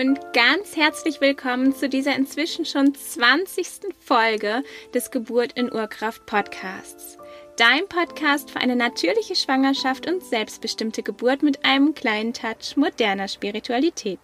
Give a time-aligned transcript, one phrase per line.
[0.00, 3.94] und ganz herzlich willkommen zu dieser inzwischen schon 20.
[3.98, 4.62] Folge
[4.94, 7.18] des Geburt in Urkraft Podcasts.
[7.58, 14.20] Dein Podcast für eine natürliche Schwangerschaft und selbstbestimmte Geburt mit einem kleinen Touch moderner Spiritualität.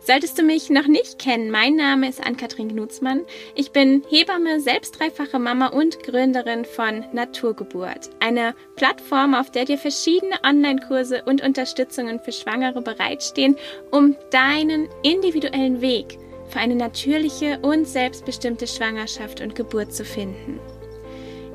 [0.00, 3.24] Solltest du mich noch nicht kennen, mein Name ist Ann-Kathrin Knutzmann.
[3.54, 8.10] Ich bin Hebamme, selbst dreifache Mama und Gründerin von Naturgeburt.
[8.20, 13.56] Eine Plattform, auf der dir verschiedene Online-Kurse und Unterstützungen für Schwangere bereitstehen,
[13.90, 20.58] um deinen individuellen Weg für eine natürliche und selbstbestimmte Schwangerschaft und Geburt zu finden.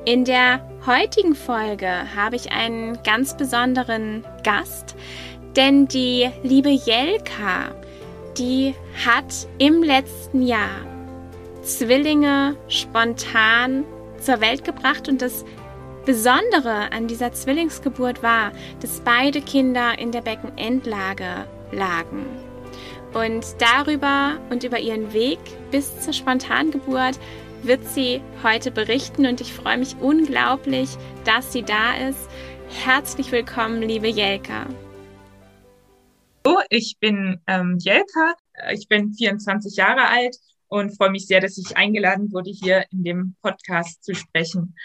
[0.06, 4.94] In der heutigen Folge habe ich einen ganz besonderen Gast,
[5.56, 7.74] denn die liebe Jelka
[8.38, 8.74] die
[9.04, 10.80] hat im letzten Jahr
[11.62, 13.84] Zwillinge spontan
[14.20, 15.44] zur Welt gebracht und das
[16.04, 22.26] Besondere an dieser Zwillingsgeburt war, dass beide Kinder in der Beckenendlage lagen.
[23.14, 25.38] Und darüber und über ihren Weg
[25.70, 27.18] bis zur Spontangeburt
[27.62, 30.90] wird sie heute berichten und ich freue mich unglaublich,
[31.24, 32.28] dass sie da ist.
[32.84, 34.66] Herzlich willkommen, liebe Jelka.
[36.46, 38.34] Hallo, ich bin ähm, Jelka,
[38.70, 40.36] ich bin 24 Jahre alt
[40.68, 44.76] und freue mich sehr, dass ich eingeladen wurde, hier in dem Podcast zu sprechen.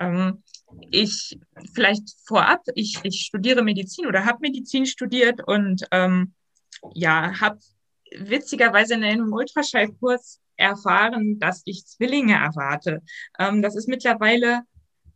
[0.00, 0.42] Ähm,
[0.90, 1.38] ich
[1.72, 6.34] vielleicht vorab, ich, ich studiere Medizin oder habe Medizin studiert und ähm,
[6.94, 7.58] ja, habe
[8.10, 13.02] witzigerweise in einem Ultraschallkurs erfahren, dass ich Zwillinge erwarte.
[13.38, 14.62] Ähm, das ist mittlerweile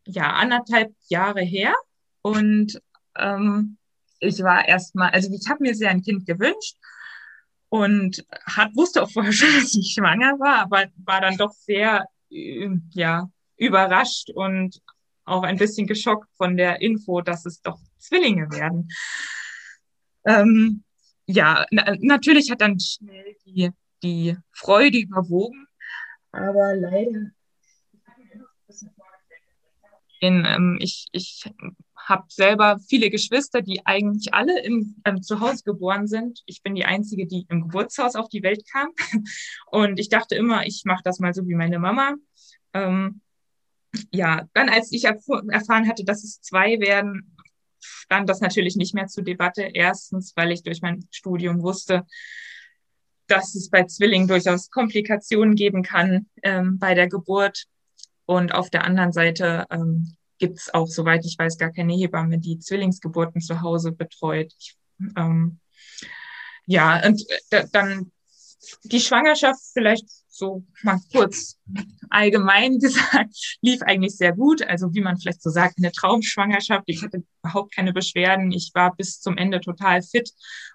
[0.07, 1.75] ja anderthalb Jahre her
[2.23, 2.81] und
[3.17, 3.78] ähm,
[4.21, 6.77] ich war erstmal, also ich habe mir sehr ein Kind gewünscht
[7.69, 12.07] und hat, wusste auch vorher schon, dass ich schwanger war, aber war dann doch sehr,
[12.31, 14.81] äh, ja, überrascht und
[15.25, 18.89] auch ein bisschen geschockt von der Info, dass es doch Zwillinge werden.
[20.25, 20.85] Ähm,
[21.27, 23.71] ja, na, natürlich hat dann schnell die,
[24.03, 25.67] die Freude überwogen,
[26.33, 27.33] aber leider
[30.21, 31.45] ähm, ich, ich
[32.09, 36.43] habe selber viele Geschwister, die eigentlich alle im, ähm, zu Hause geboren sind.
[36.47, 38.89] Ich bin die Einzige, die im Geburtshaus auf die Welt kam.
[39.71, 42.15] Und ich dachte immer, ich mache das mal so wie meine Mama.
[42.73, 43.21] Ähm,
[44.11, 47.37] ja, dann als ich erfahren hatte, dass es zwei werden,
[47.79, 49.63] stand das natürlich nicht mehr zur Debatte.
[49.63, 52.07] Erstens, weil ich durch mein Studium wusste,
[53.27, 57.67] dass es bei Zwillingen durchaus Komplikationen geben kann ähm, bei der Geburt.
[58.25, 62.39] Und auf der anderen Seite ähm, gibt es auch, soweit ich weiß, gar keine Hebamme,
[62.39, 64.53] die Zwillingsgeburten zu Hause betreut.
[64.59, 64.77] Ich,
[65.17, 65.59] ähm,
[66.67, 68.13] ja, und äh, dann
[68.85, 71.59] die Schwangerschaft vielleicht so mal kurz
[72.11, 74.63] allgemein gesagt, lief eigentlich sehr gut.
[74.63, 76.85] Also wie man vielleicht so sagt, eine Traumschwangerschaft.
[76.87, 78.53] Ich hatte überhaupt keine Beschwerden.
[78.53, 80.31] Ich war bis zum Ende total fit,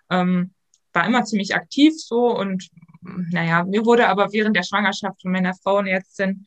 [0.10, 0.54] ähm,
[0.92, 2.70] war immer ziemlich aktiv so und
[3.02, 6.46] naja, mir wurde aber während der Schwangerschaft von meiner Frauenärztin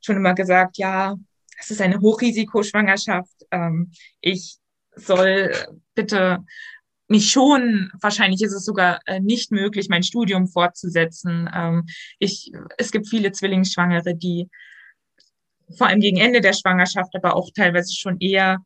[0.00, 1.14] schon immer gesagt, ja,
[1.62, 3.46] es ist eine Hochrisikoschwangerschaft.
[3.50, 4.56] Ähm, ich
[4.96, 5.52] soll
[5.94, 6.44] bitte
[7.08, 11.48] mich schon, wahrscheinlich ist es sogar äh, nicht möglich, mein Studium fortzusetzen.
[11.54, 11.86] Ähm,
[12.18, 14.48] ich, es gibt viele Zwillingsschwangere, die
[15.76, 18.58] vor allem gegen Ende der Schwangerschaft, aber auch teilweise schon eher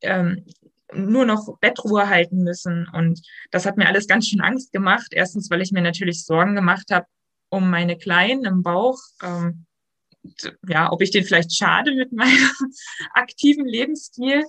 [0.00, 0.44] ähm,
[0.94, 2.88] nur noch Bettruhe halten müssen.
[2.92, 5.08] Und das hat mir alles ganz schön Angst gemacht.
[5.10, 7.06] Erstens, weil ich mir natürlich Sorgen gemacht habe
[7.50, 8.98] um meine Kleinen im Bauch.
[9.22, 9.66] Ähm,
[10.68, 12.50] ja, ob ich den vielleicht schade mit meinem
[13.14, 14.44] aktiven Lebensstil.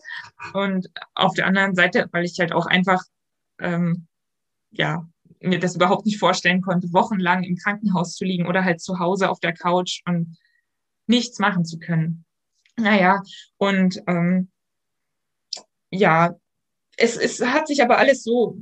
[0.54, 3.02] Und auf der anderen Seite, weil ich halt auch einfach,
[3.60, 4.08] ähm,
[4.72, 5.08] ja,
[5.40, 9.30] mir das überhaupt nicht vorstellen konnte, wochenlang im Krankenhaus zu liegen oder halt zu Hause
[9.30, 10.38] auf der Couch und
[11.08, 12.26] nichts machen zu können.
[12.78, 13.22] Naja,
[13.58, 14.50] und ähm,
[15.92, 16.36] ja,
[16.98, 18.58] es, es hat sich aber alles so,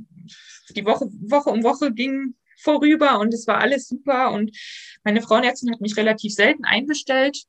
[0.70, 4.32] die Woche, Woche um Woche ging vorüber und es war alles super.
[4.32, 4.56] Und
[5.04, 7.44] meine Frauenärztin hat mich relativ selten einbestellt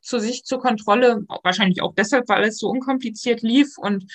[0.00, 4.10] zu sich zur Kontrolle, wahrscheinlich auch deshalb, weil es so unkompliziert lief und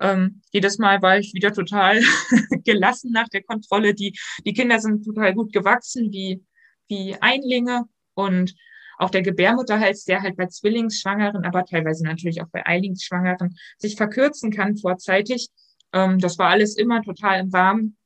[0.00, 2.00] ähm, jedes Mal war ich wieder total
[2.64, 3.94] gelassen nach der Kontrolle.
[3.94, 6.44] Die, die Kinder sind total gut gewachsen, wie,
[6.88, 8.54] wie Einlinge und
[8.98, 14.50] auch der Gebärmutterhals, der halt bei Zwillingsschwangeren, aber teilweise natürlich auch bei Eilingsschwangeren sich verkürzen
[14.50, 15.48] kann vorzeitig.
[15.92, 17.96] Ähm, das war alles immer total im Warmen.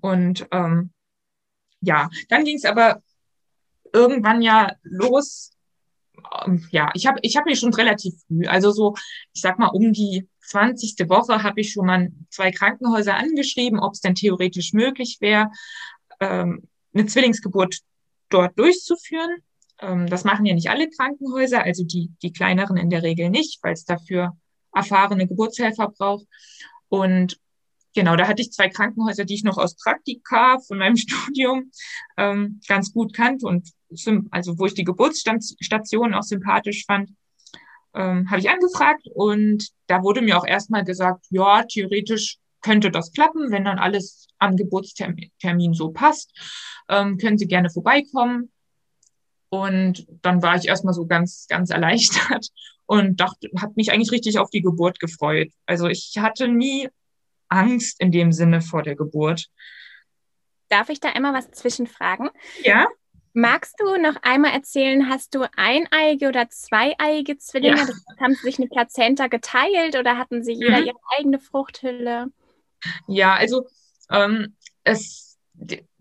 [0.00, 0.92] Und ähm,
[1.80, 3.02] ja, dann ging es aber
[3.92, 5.52] irgendwann ja los.
[6.44, 8.94] Ähm, ja, ich habe ich hab mich schon relativ früh, also so,
[9.32, 11.08] ich sag mal, um die 20.
[11.08, 15.50] Woche habe ich schon mal zwei Krankenhäuser angeschrieben, ob es denn theoretisch möglich wäre,
[16.20, 17.80] ähm, eine Zwillingsgeburt
[18.28, 19.42] dort durchzuführen.
[19.80, 23.62] Ähm, das machen ja nicht alle Krankenhäuser, also die, die kleineren in der Regel nicht,
[23.62, 24.36] weil es dafür
[24.74, 26.26] erfahrene Geburtshelfer braucht.
[26.88, 27.38] Und
[27.96, 31.72] genau, da hatte ich zwei Krankenhäuser, die ich noch aus Praktika von meinem Studium
[32.16, 33.72] ähm, ganz gut kannte und
[34.30, 37.10] also wo ich die Geburtsstation auch sympathisch fand,
[37.94, 43.12] ähm, habe ich angefragt und da wurde mir auch erstmal gesagt, ja, theoretisch könnte das
[43.12, 46.32] klappen, wenn dann alles am Geburtstermin so passt,
[46.88, 48.50] ähm, können Sie gerne vorbeikommen.
[49.48, 52.48] Und dann war ich erstmal so ganz, ganz erleichtert
[52.86, 55.52] und dachte, habe mich eigentlich richtig auf die Geburt gefreut.
[55.64, 56.88] Also ich hatte nie
[57.48, 59.46] Angst in dem Sinne vor der Geburt.
[60.68, 62.30] Darf ich da einmal was zwischenfragen?
[62.62, 62.88] Ja.
[63.32, 67.76] Magst du noch einmal erzählen, hast du eineiige oder zweieiige Zwillinge?
[67.76, 67.88] Ja.
[68.20, 70.86] haben sie sich eine Plazenta geteilt oder hatten sie jeder mhm.
[70.86, 72.28] ihre eigene Fruchthülle?
[73.06, 73.66] Ja, also
[74.10, 75.38] ähm, es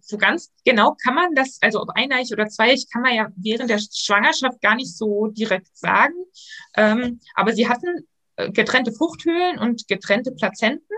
[0.06, 3.70] so ganz genau kann man das, also ob eineich oder zweieich, kann man ja während
[3.70, 6.14] der Schwangerschaft gar nicht so direkt sagen.
[6.78, 10.95] Ähm, aber sie hatten äh, getrennte Fruchthöhlen und getrennte Plazenten.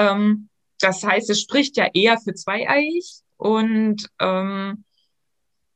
[0.00, 0.48] Ähm,
[0.80, 3.20] das heißt, es spricht ja eher für zweieich.
[3.36, 4.84] Und ähm,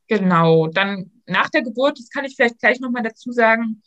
[0.08, 3.82] genau, dann nach der Geburt, das kann ich vielleicht gleich nochmal dazu sagen,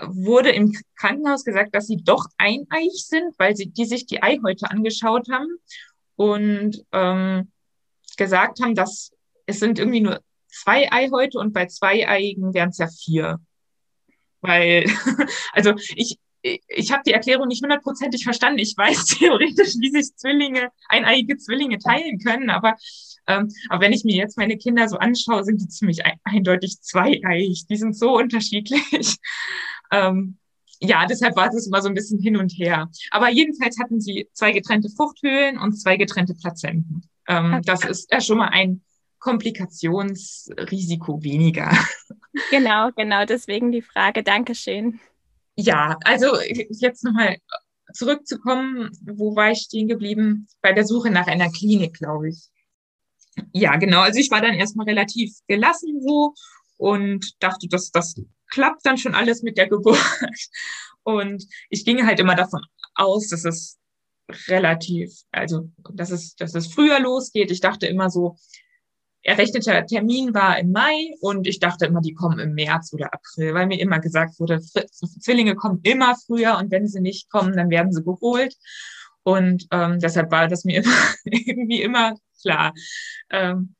[0.00, 4.70] wurde im Krankenhaus gesagt, dass sie doch eineich sind, weil sie die sich die Eihäute
[4.70, 5.58] angeschaut haben
[6.16, 7.50] und ähm,
[8.16, 9.12] gesagt haben, dass
[9.46, 13.40] es sind irgendwie nur zwei Eihäute und bei zweieigen wären es ja vier.
[14.40, 14.84] Weil,
[15.52, 16.18] also ich,
[16.68, 18.58] ich habe die Erklärung nicht hundertprozentig verstanden.
[18.58, 22.76] Ich weiß theoretisch, wie sich Zwillinge, eineiige Zwillinge teilen können, aber,
[23.26, 27.66] ähm, aber wenn ich mir jetzt meine Kinder so anschaue, sind die ziemlich eindeutig zweieig.
[27.68, 29.16] Die sind so unterschiedlich.
[29.90, 30.36] Ähm,
[30.80, 32.90] ja, deshalb war es immer so ein bisschen hin und her.
[33.10, 37.08] Aber jedenfalls hatten sie zwei getrennte Fruchthöhlen und zwei getrennte Plazenten.
[37.26, 37.62] Ähm.
[37.64, 38.82] Das ist ja schon mal ein
[39.18, 41.72] Komplikationsrisiko weniger.
[42.50, 44.22] Genau, genau, deswegen die Frage.
[44.22, 45.00] Dankeschön.
[45.60, 46.38] Ja, also
[46.70, 47.38] jetzt nochmal
[47.92, 50.46] zurückzukommen, wo war ich stehen geblieben?
[50.62, 52.48] Bei der Suche nach einer Klinik, glaube ich.
[53.52, 54.02] Ja, genau.
[54.02, 56.34] Also ich war dann erstmal relativ gelassen so
[56.76, 58.14] und dachte, dass das
[58.50, 59.98] klappt dann schon alles mit der Geburt.
[61.02, 62.60] Und ich ging halt immer davon
[62.94, 63.78] aus, dass es
[64.46, 67.50] relativ, also dass es, dass es früher losgeht.
[67.50, 68.36] Ich dachte immer so,
[69.28, 73.54] errechteter Termin war im Mai und ich dachte immer, die kommen im März oder April,
[73.54, 74.60] weil mir immer gesagt wurde,
[75.20, 78.56] Zwillinge kommen immer früher und wenn sie nicht kommen, dann werden sie geholt.
[79.22, 82.72] Und ähm, deshalb war das mir immer, irgendwie immer klar.
[83.30, 83.74] Ähm,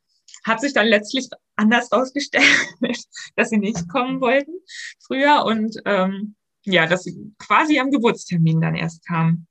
[0.44, 2.44] hat sich dann letztlich anders rausgestellt,
[3.36, 4.52] dass sie nicht kommen wollten
[5.00, 9.46] früher und ähm, ja, dass sie quasi am Geburtstermin dann erst kamen.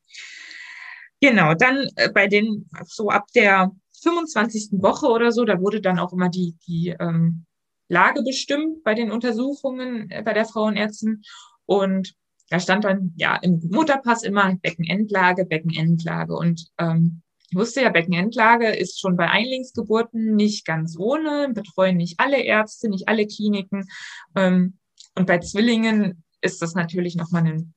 [1.20, 3.72] Genau, dann äh, bei den, so ab der
[4.07, 4.81] 25.
[4.81, 7.45] Woche oder so, da wurde dann auch immer die, die ähm,
[7.89, 11.24] Lage bestimmt bei den Untersuchungen äh, bei der Frauenärztin.
[11.65, 12.15] Und
[12.50, 16.33] da stand dann ja im Mutterpass immer Beckenendlage, Beckenendlage.
[16.36, 22.19] Und ähm, ich wusste ja, Beckenendlage ist schon bei Einlingsgeburten nicht ganz ohne, betreuen nicht
[22.19, 23.88] alle Ärzte, nicht alle Kliniken.
[24.36, 24.77] Ähm,
[25.15, 27.74] und bei Zwillingen ist das natürlich nochmal ein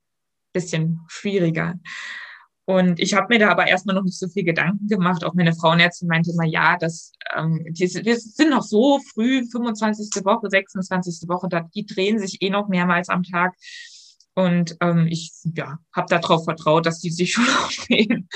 [0.52, 1.74] bisschen schwieriger.
[2.66, 5.24] Und ich habe mir da aber erstmal noch nicht so viel Gedanken gemacht.
[5.24, 10.24] Auch meine Frauenärztin meinte immer, ja, das, ähm, die, wir sind noch so früh, 25.
[10.24, 11.28] Woche, 26.
[11.28, 13.54] Woche, da, die drehen sich eh noch mehrmals am Tag.
[14.34, 18.28] Und ähm, ich ja, habe darauf vertraut, dass die sich schon aufnehmen.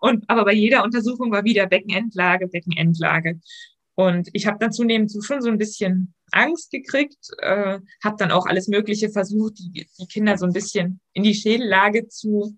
[0.00, 3.40] Und aber bei jeder Untersuchung war wieder Beckenendlage, Beckenendlage.
[3.94, 8.46] Und ich habe dann zunehmend schon so ein bisschen Angst gekriegt, äh, habe dann auch
[8.46, 12.56] alles Mögliche versucht, die, die Kinder so ein bisschen in die Schädellage zu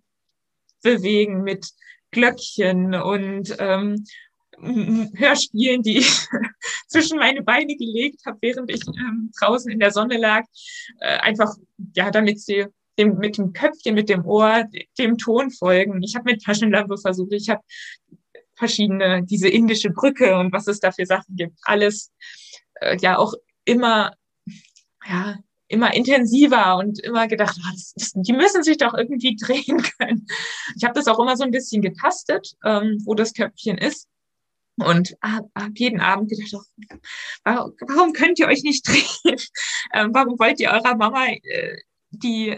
[0.85, 1.67] bewegen mit
[2.13, 4.05] Glöckchen und ähm,
[4.57, 6.27] Hörspielen, die ich
[6.89, 10.45] zwischen meine Beine gelegt habe, während ich ähm, draußen in der Sonne lag,
[11.01, 11.53] äh, einfach
[11.97, 12.67] ja, damit sie
[12.99, 14.65] dem, mit dem Köpfchen, mit dem Ohr,
[14.99, 16.03] dem Ton folgen.
[16.03, 17.63] Ich habe mit Taschenlampe versucht, ich habe
[18.55, 22.13] verschiedene, diese indische Brücke und was es da für Sachen gibt, alles
[22.75, 24.15] äh, ja auch immer,
[25.07, 25.39] ja,
[25.69, 30.27] immer intensiver und immer gedacht, oh, das, das, die müssen sich doch irgendwie drehen können.
[30.77, 34.09] Ich habe das auch immer so ein bisschen getastet, ähm, wo das Köpfchen ist.
[34.77, 36.99] Und habe hab jeden Abend gedacht, oh,
[37.45, 39.39] warum, warum könnt ihr euch nicht drehen?
[39.93, 41.77] Ähm, warum wollt ihr eurer Mama äh,
[42.11, 42.57] die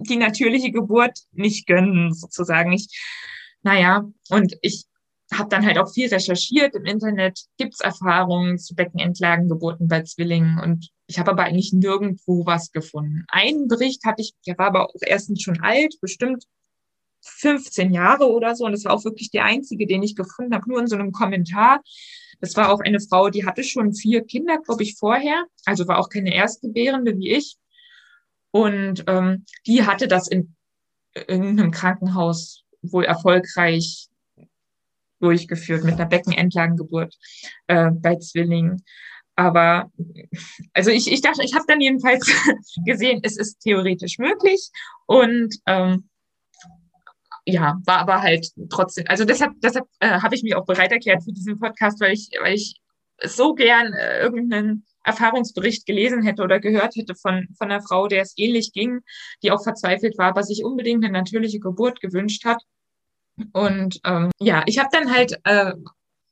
[0.00, 2.72] die natürliche Geburt nicht gönnen, sozusagen.
[2.72, 2.88] Ich,
[3.62, 4.86] naja, und ich
[5.32, 10.90] habe dann halt auch viel recherchiert im Internet, gibt's Erfahrungen zu Beckenendlagengeburten bei Zwillingen und
[11.06, 13.24] ich habe aber eigentlich nirgendwo was gefunden.
[13.28, 16.44] Einen Bericht hatte ich, der war aber auch erstens schon alt, bestimmt
[17.22, 20.68] 15 Jahre oder so und das war auch wirklich der einzige, den ich gefunden habe,
[20.68, 21.80] nur in so einem Kommentar.
[22.40, 25.98] Das war auch eine Frau, die hatte schon vier Kinder, glaube ich, vorher, also war
[25.98, 27.56] auch keine Erstgebärende wie ich
[28.50, 30.56] und ähm, die hatte das in
[31.14, 34.09] irgendeinem Krankenhaus wohl erfolgreich
[35.20, 37.16] durchgeführt mit einer Beckenendlagengeburt
[37.66, 38.84] äh, bei Zwillingen.
[39.36, 39.90] Aber
[40.74, 42.30] also ich, ich dachte, ich habe dann jedenfalls
[42.84, 44.70] gesehen, es ist theoretisch möglich
[45.06, 46.08] und ähm,
[47.46, 51.24] ja, war aber halt trotzdem, also deshalb, deshalb äh, habe ich mich auch bereit erklärt
[51.24, 52.80] für diesen Podcast, weil ich, weil ich
[53.24, 58.22] so gern äh, irgendeinen Erfahrungsbericht gelesen hätte oder gehört hätte von, von einer Frau, der
[58.22, 59.00] es ähnlich ging,
[59.42, 62.62] die auch verzweifelt war, aber sich unbedingt eine natürliche Geburt gewünscht hat.
[63.52, 65.72] Und ähm, ja, ich habe dann halt, äh,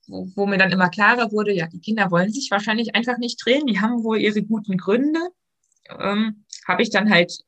[0.07, 3.45] wo, wo mir dann immer klarer wurde, ja, die Kinder wollen sich wahrscheinlich einfach nicht
[3.45, 5.21] drehen, die haben wohl ihre guten Gründe,
[5.99, 7.38] ähm, habe ich dann halt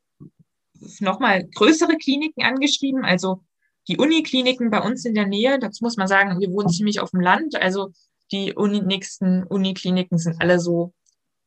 [1.01, 3.43] nochmal größere Kliniken angeschrieben, also
[3.89, 7.11] die Unikliniken bei uns in der Nähe, das muss man sagen, wir wohnen ziemlich auf
[7.11, 7.93] dem Land, also
[8.33, 10.93] die Uni, nächsten Unikliniken sind alle so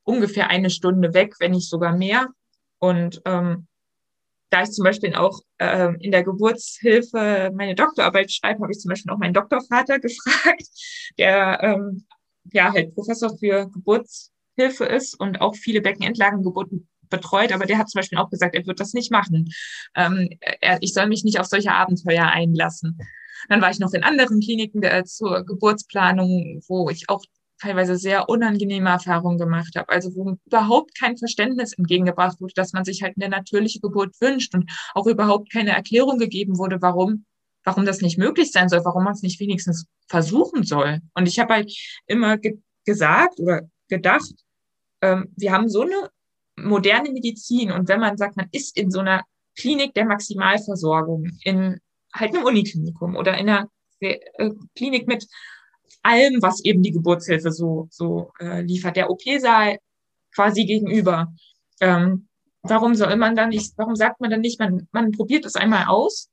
[0.04, 2.28] ungefähr eine Stunde weg, wenn nicht sogar mehr.
[2.80, 3.68] Und ähm,
[4.54, 8.90] da ich zum Beispiel auch äh, in der Geburtshilfe meine Doktorarbeit schreibe, habe ich zum
[8.90, 10.68] Beispiel auch meinen Doktorvater gefragt,
[11.18, 12.06] der ähm,
[12.52, 18.00] ja halt Professor für Geburtshilfe ist und auch viele Beckenendlagengeburten betreut, aber der hat zum
[18.00, 19.52] Beispiel auch gesagt, er wird das nicht machen.
[19.96, 20.30] Ähm,
[20.62, 23.00] er, ich soll mich nicht auf solche Abenteuer einlassen.
[23.50, 27.24] Dann war ich noch in anderen Kliniken der, zur Geburtsplanung, wo ich auch
[27.60, 29.90] teilweise sehr unangenehme Erfahrungen gemacht habe.
[29.90, 34.54] Also wo überhaupt kein Verständnis entgegengebracht wurde, dass man sich halt eine natürliche Geburt wünscht
[34.54, 37.26] und auch überhaupt keine Erklärung gegeben wurde, warum
[37.64, 41.00] warum das nicht möglich sein soll, warum man es nicht wenigstens versuchen soll.
[41.14, 41.74] Und ich habe halt
[42.08, 44.34] immer ge gesagt oder gedacht,
[45.02, 46.10] ähm, wir haben so eine
[46.58, 49.24] moderne Medizin und wenn man sagt, man ist in so einer
[49.58, 51.80] Klinik der Maximalversorgung, in
[52.14, 53.70] halt einem Uniklinikum oder in einer
[54.02, 54.20] äh,
[54.76, 55.26] Klinik mit
[56.04, 59.80] allem, was eben die Geburtshilfe so, so äh, liefert, der OP-Saal
[60.34, 61.34] quasi gegenüber.
[61.80, 62.28] Ähm,
[62.62, 65.86] warum soll man dann nicht, warum sagt man dann nicht, man, man probiert es einmal
[65.86, 66.30] aus,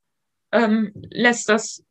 [0.52, 1.82] ähm, lässt das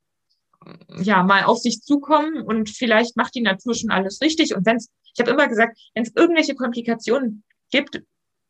[1.02, 4.56] ja mal auf sich zukommen und vielleicht macht die Natur schon alles richtig.
[4.56, 8.02] Und wenn es, ich habe immer gesagt, wenn es irgendwelche Komplikationen gibt,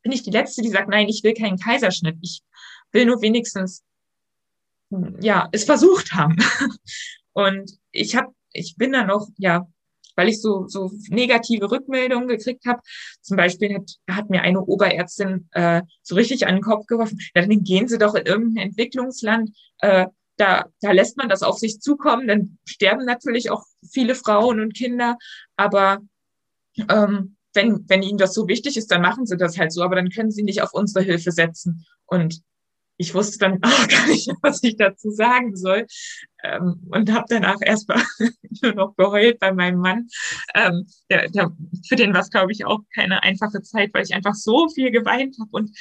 [0.02, 2.18] bin ich die Letzte, die sagt, nein, ich will keinen Kaiserschnitt.
[2.22, 2.42] Ich
[2.92, 3.84] will nur wenigstens
[5.22, 6.38] ja es versucht haben.
[7.34, 9.68] Und ich habe ich bin da noch, ja,
[10.16, 12.82] weil ich so, so negative Rückmeldungen gekriegt habe.
[13.22, 17.64] Zum Beispiel hat, hat mir eine Oberärztin äh, so richtig an den Kopf geworfen, dann
[17.64, 22.28] gehen Sie doch in irgendein Entwicklungsland, äh, da, da lässt man das auf sich zukommen,
[22.28, 25.18] dann sterben natürlich auch viele Frauen und Kinder,
[25.58, 26.00] aber
[26.90, 29.96] ähm, wenn, wenn Ihnen das so wichtig ist, dann machen Sie das halt so, aber
[29.96, 31.86] dann können Sie nicht auf unsere Hilfe setzen.
[32.06, 32.42] Und
[33.00, 35.88] ich wusste dann auch gar nicht, was ich dazu sagen soll
[36.44, 38.04] ähm, und habe danach erstmal
[38.62, 40.08] nur noch geheult bei meinem Mann.
[40.54, 41.52] Ähm, der, der,
[41.88, 44.92] für den war es, glaube ich, auch keine einfache Zeit, weil ich einfach so viel
[44.92, 45.72] geweint habe und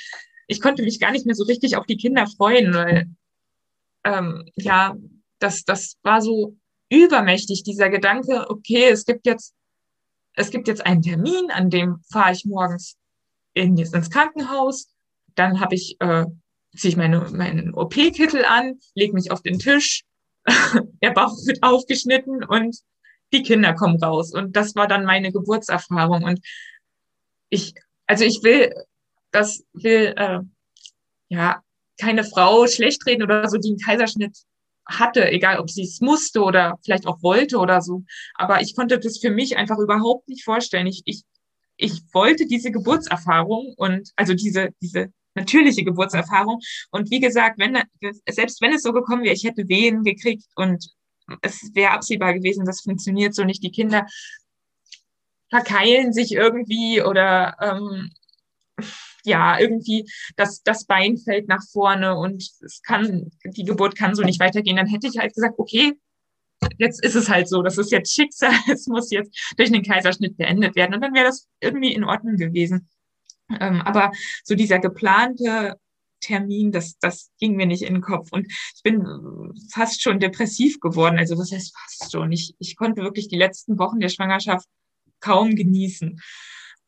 [0.47, 3.07] ich konnte mich gar nicht mehr so richtig auf die Kinder freuen, weil
[4.05, 4.97] ähm, ja,
[5.41, 6.57] das, das war so
[6.89, 9.55] übermächtig, dieser Gedanke, okay, es gibt jetzt,
[10.35, 12.97] es gibt jetzt einen Termin, an dem fahre ich morgens
[13.53, 14.89] in, ins Krankenhaus,
[15.35, 16.25] dann habe ich äh,
[16.79, 20.05] ziehe ich meine, meinen OP-Kittel an, lege mich auf den Tisch,
[21.03, 22.79] der Bauch wird aufgeschnitten und
[23.33, 24.33] die Kinder kommen raus.
[24.33, 26.23] Und das war dann meine Geburtserfahrung.
[26.23, 26.41] Und
[27.51, 27.75] ich,
[28.07, 28.73] also ich will,
[29.31, 30.41] das will, äh,
[31.29, 31.63] ja,
[32.01, 34.37] keine Frau schlecht reden oder so, die einen Kaiserschnitt
[34.87, 38.05] hatte, egal ob sie es musste oder vielleicht auch wollte oder so.
[38.35, 40.87] Aber ich konnte das für mich einfach überhaupt nicht vorstellen.
[40.87, 41.25] Ich, ich,
[41.77, 46.61] ich wollte diese Geburtserfahrung und also diese, diese natürliche Geburtserfahrung.
[46.91, 47.79] Und wie gesagt, wenn,
[48.29, 50.91] selbst wenn es so gekommen wäre, ich hätte Wehen gekriegt und
[51.43, 53.63] es wäre absehbar gewesen, das funktioniert so nicht.
[53.63, 54.07] Die Kinder
[55.51, 58.11] verkeilen sich irgendwie oder ähm,
[59.25, 64.23] ja, irgendwie das, das Bein fällt nach vorne und es kann, die Geburt kann so
[64.23, 65.95] nicht weitergehen, dann hätte ich halt gesagt, okay,
[66.79, 70.37] jetzt ist es halt so, das ist jetzt Schicksal, es muss jetzt durch einen Kaiserschnitt
[70.37, 72.89] beendet werden und dann wäre das irgendwie in Ordnung gewesen.
[73.61, 74.13] Ähm, aber
[74.45, 75.77] so dieser geplante
[76.21, 78.29] Termin, das, das ging mir nicht in den Kopf.
[78.33, 79.05] Und ich bin
[79.71, 81.19] fast schon depressiv geworden.
[81.19, 82.33] Also das heißt fast schon.
[82.33, 84.67] Ich, ich konnte wirklich die letzten Wochen der Schwangerschaft
[85.21, 86.21] kaum genießen.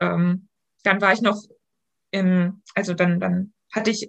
[0.01, 0.49] Ähm,
[0.83, 1.43] dann war ich noch
[2.11, 4.09] im, also dann, dann hatte ich,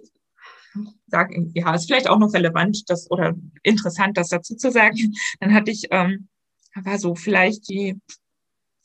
[1.06, 5.14] sag, ja, ist vielleicht auch noch relevant, das oder interessant, das dazu zu sagen.
[5.40, 6.28] Dann hatte ich, ähm,
[6.74, 8.00] war so vielleicht die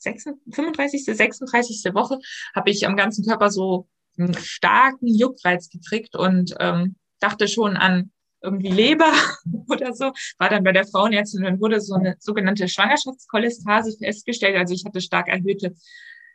[0.00, 1.94] 35., 36.
[1.94, 2.18] Woche
[2.54, 8.10] habe ich am ganzen Körper so einen starken Juckreiz gekriegt und ähm, dachte schon an
[8.42, 9.12] irgendwie Leber
[9.68, 14.56] oder so, war dann bei der Frauenärztin und dann wurde so eine sogenannte Schwangerschaftskolestase festgestellt.
[14.56, 15.74] Also ich hatte stark erhöhte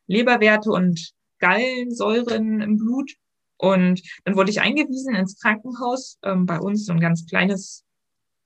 [0.08, 3.12] Leberwerte und Gallensäuren im Blut.
[3.58, 7.86] Und dann wurde ich eingewiesen ins Krankenhaus, ähm, bei uns so ein ganz kleines,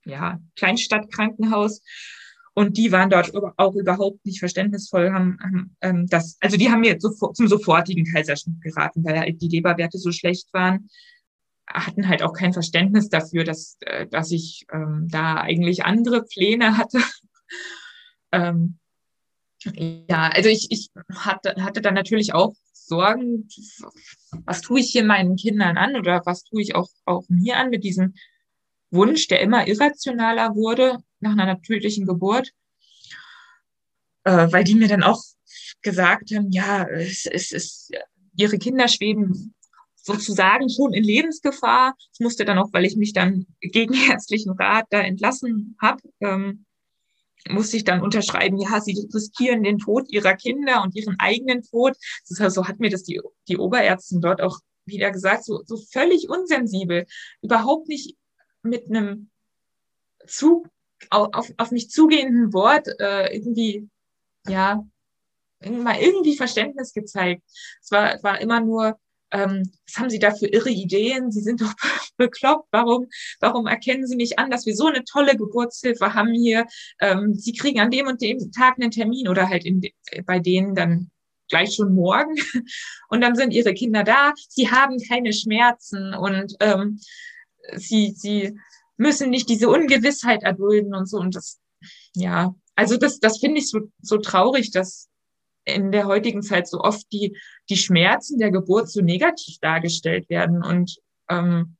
[0.04, 1.82] ja, Kleinstadtkrankenhaus.
[2.58, 6.80] Und die waren dort auch überhaupt nicht verständnisvoll, haben, haben ähm, das, also die haben
[6.80, 10.90] mir zum sofortigen Kaiserschnitt geraten, weil halt die Leberwerte so schlecht waren,
[11.68, 16.76] hatten halt auch kein Verständnis dafür, dass, äh, dass ich ähm, da eigentlich andere Pläne
[16.76, 16.98] hatte.
[18.32, 18.78] ähm,
[20.08, 23.48] ja, also ich, ich hatte, hatte dann natürlich auch Sorgen,
[24.46, 27.70] was tue ich hier meinen Kindern an oder was tue ich auch, auch mir an
[27.70, 28.14] mit diesem
[28.90, 32.52] Wunsch, der immer irrationaler wurde nach einer natürlichen Geburt,
[34.24, 35.22] äh, weil die mir dann auch
[35.82, 37.92] gesagt haben, ja, es, es ist,
[38.36, 39.54] ihre Kinder schweben
[39.96, 41.94] sozusagen schon in Lebensgefahr.
[42.14, 46.64] Ich musste dann auch, weil ich mich dann gegen ärztlichen Rat da entlassen habe, ähm,
[47.48, 51.96] musste ich dann unterschreiben, ja, sie riskieren den Tod ihrer Kinder und ihren eigenen Tod.
[52.28, 55.76] Das heißt, so hat mir das die, die Oberärztin dort auch wieder gesagt, so, so
[55.76, 57.06] völlig unsensibel,
[57.42, 58.16] überhaupt nicht
[58.68, 59.30] mit einem
[60.26, 60.66] zu,
[61.10, 63.88] auf, auf mich zugehenden Wort äh, irgendwie,
[64.46, 64.84] ja,
[65.64, 67.42] mal irgendwie Verständnis gezeigt.
[67.82, 68.98] Es war, war immer nur,
[69.30, 71.30] ähm, was haben Sie da für irre Ideen?
[71.30, 71.72] Sie sind doch
[72.16, 72.68] bekloppt.
[72.70, 73.08] Warum,
[73.40, 76.66] warum erkennen Sie nicht an, dass wir so eine tolle Geburtshilfe haben hier?
[77.00, 79.82] Ähm, Sie kriegen an dem und dem Tag einen Termin oder halt in,
[80.24, 81.10] bei denen dann
[81.48, 82.34] gleich schon morgen.
[83.08, 84.34] Und dann sind Ihre Kinder da.
[84.50, 87.00] Sie haben keine Schmerzen und ähm,
[87.76, 88.58] Sie, Sie
[88.96, 91.18] müssen nicht diese Ungewissheit erdulden und so.
[91.18, 91.58] Und das,
[92.14, 95.08] ja, also das, das finde ich so, so traurig, dass
[95.64, 97.36] in der heutigen Zeit so oft die,
[97.68, 100.98] die Schmerzen der Geburt so negativ dargestellt werden und
[101.28, 101.76] ähm,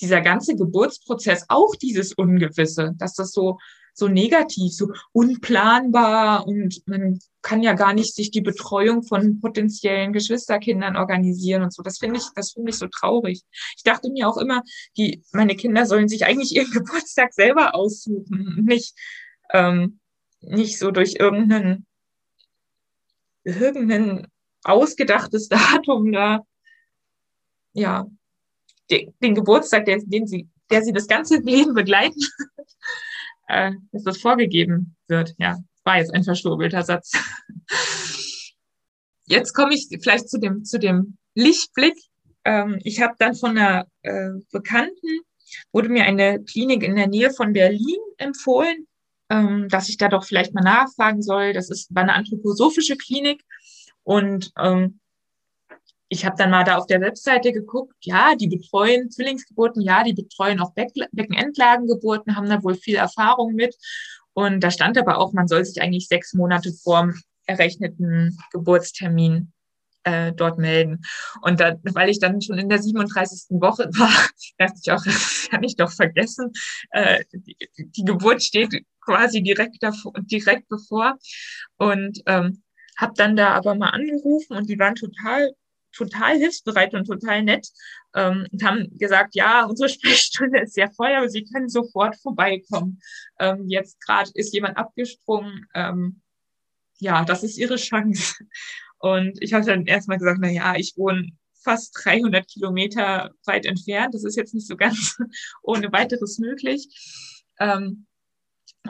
[0.00, 3.58] dieser ganze Geburtsprozess auch dieses Ungewisse, dass das so
[3.94, 10.12] so negativ, so unplanbar und man kann ja gar nicht sich die Betreuung von potenziellen
[10.12, 11.82] Geschwisterkindern organisieren und so.
[11.82, 13.42] Das finde ich, das finde ich so traurig.
[13.76, 14.62] Ich dachte mir auch immer,
[14.96, 18.94] die, meine Kinder sollen sich eigentlich ihren Geburtstag selber aussuchen, nicht,
[19.52, 19.98] ähm,
[20.40, 21.86] nicht so durch irgendeinen
[23.44, 24.28] irgendein
[24.64, 26.46] ausgedachtes Datum da,
[27.72, 28.06] ja,
[28.90, 32.20] den, den Geburtstag, der, den sie, der sie das ganze Leben begleiten,
[33.48, 35.34] äh, dass das vorgegeben wird.
[35.38, 37.12] Ja, war jetzt ein verschwurbelter Satz.
[39.26, 41.94] Jetzt komme ich vielleicht zu dem, zu dem Lichtblick.
[42.44, 45.20] Ähm, ich habe dann von einer äh, Bekannten,
[45.72, 48.86] wurde mir eine Klinik in der Nähe von Berlin empfohlen,
[49.30, 51.52] ähm, dass ich da doch vielleicht mal nachfragen soll.
[51.52, 53.42] Das ist war eine anthroposophische Klinik
[54.02, 55.00] und ähm,
[56.12, 60.12] ich habe dann mal da auf der Webseite geguckt, ja, die betreuen Zwillingsgeburten, ja, die
[60.12, 63.74] betreuen auch Beck Beckenendlagengeburten, haben da wohl viel Erfahrung mit.
[64.34, 67.14] Und da stand aber auch, man soll sich eigentlich sechs Monate vorm
[67.46, 69.52] errechneten Geburtstermin
[70.04, 71.00] äh, dort melden.
[71.40, 73.58] Und da, weil ich dann schon in der 37.
[73.62, 76.52] Woche war, dachte ich auch, das kann ich doch vergessen.
[76.90, 81.16] Äh, die, die Geburt steht quasi direkt davor, direkt bevor.
[81.78, 82.62] Und ähm,
[82.98, 85.54] habe dann da aber mal angerufen und die waren total
[85.92, 87.68] total hilfsbereit und total nett
[88.14, 93.00] ähm, und haben gesagt, ja, unsere Sprechstunde ist sehr voll, aber Sie können sofort vorbeikommen.
[93.38, 95.66] Ähm, jetzt gerade ist jemand abgesprungen.
[95.74, 96.20] Ähm,
[96.98, 98.34] ja, das ist Ihre Chance.
[98.98, 101.30] Und ich habe dann erstmal gesagt, na ja, ich wohne
[101.64, 104.14] fast 300 Kilometer weit entfernt.
[104.14, 105.16] Das ist jetzt nicht so ganz
[105.62, 106.88] ohne weiteres möglich.
[107.58, 108.06] Ähm,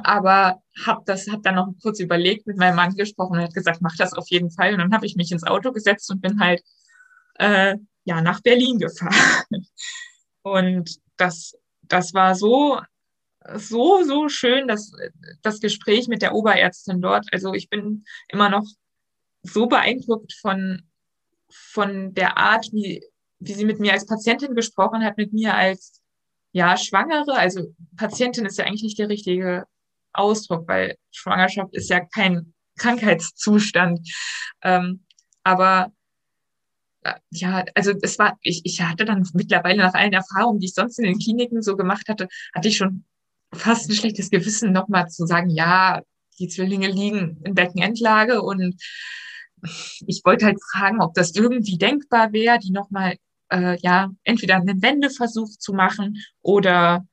[0.03, 3.83] aber habe das hab dann noch kurz überlegt, mit meinem Mann gesprochen und hat gesagt,
[3.83, 4.73] mach das auf jeden Fall.
[4.73, 6.63] Und dann habe ich mich ins Auto gesetzt und bin halt
[7.35, 9.67] äh, ja nach Berlin gefahren.
[10.43, 12.81] Und das das war so
[13.57, 14.93] so so schön, dass
[15.43, 17.27] das Gespräch mit der Oberärztin dort.
[17.33, 18.67] Also ich bin immer noch
[19.43, 20.83] so beeindruckt von
[21.51, 23.03] von der Art, wie
[23.41, 26.03] wie sie mit mir als Patientin gesprochen hat, mit mir als
[26.53, 29.65] ja, Schwangere, also Patientin ist ja eigentlich nicht der richtige
[30.13, 34.01] Ausdruck, weil Schwangerschaft ist ja kein Krankheitszustand.
[34.63, 35.05] Ähm,
[35.45, 35.93] aber
[37.31, 40.99] ja, also es war, ich, ich hatte dann mittlerweile nach allen Erfahrungen, die ich sonst
[40.99, 43.05] in den Kliniken so gemacht hatte, hatte ich schon
[43.53, 46.03] fast ein schlechtes Gewissen, nochmal zu sagen, ja,
[46.39, 48.77] die Zwillinge liegen in Beckenendlage und
[50.07, 53.17] ich wollte halt fragen, ob das irgendwie denkbar wäre, die nochmal,
[53.51, 57.07] äh, ja, entweder einen Wendeversuch zu machen oder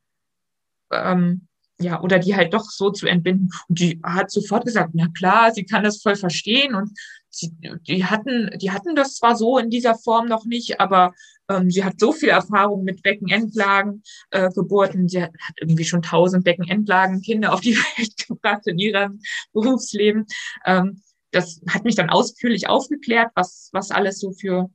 [0.91, 1.47] ähm,
[1.81, 3.49] ja, oder die halt doch so zu entbinden.
[3.67, 6.91] Und die hat sofort gesagt, na klar, sie kann das voll verstehen und
[7.29, 7.53] sie,
[7.87, 11.13] die hatten, die hatten das zwar so in dieser Form noch nicht, aber
[11.49, 15.07] ähm, sie hat so viel Erfahrung mit Beckenendlagen, äh, Geburten.
[15.07, 19.21] Sie hat, hat irgendwie schon tausend Beckenendlagen Kinder auf die Welt gebracht in ihrem
[19.53, 20.25] Berufsleben.
[20.65, 24.69] Ähm, das hat mich dann ausführlich aufgeklärt, was, was alles so für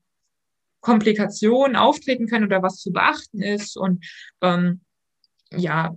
[0.81, 3.77] Komplikationen auftreten können oder was zu beachten ist.
[3.77, 4.05] Und
[4.41, 4.83] ähm,
[5.53, 5.97] ja,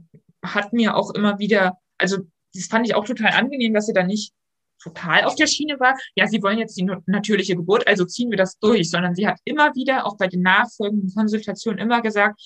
[0.54, 2.18] hat mir auch immer wieder, also
[2.54, 4.34] das fand ich auch total angenehm, dass sie da nicht
[4.82, 8.38] total auf der Schiene war, ja, sie wollen jetzt die natürliche Geburt, also ziehen wir
[8.38, 12.40] das durch, sondern sie hat immer wieder, auch bei den nachfolgenden Konsultationen, immer gesagt,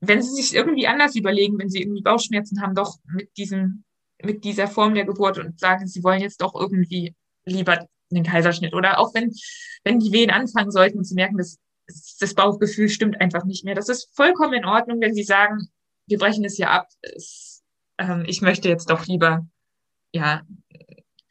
[0.00, 3.84] wenn sie sich irgendwie anders überlegen, wenn sie irgendwie Bauchschmerzen haben, doch mit diesem,
[4.22, 7.14] mit dieser Form der Geburt und sagen, sie wollen jetzt doch irgendwie
[7.44, 9.32] lieber einen Kaiserschnitt oder auch wenn,
[9.84, 11.58] wenn die Wehen anfangen sollten und sie merken, dass
[12.18, 13.74] das Bauchgefühl stimmt einfach nicht mehr.
[13.74, 15.68] Das ist vollkommen in Ordnung, wenn sie sagen,
[16.12, 16.88] wir brechen es ja ab.
[17.00, 17.64] Es,
[17.96, 19.46] ähm, ich möchte jetzt doch lieber,
[20.12, 20.42] ja,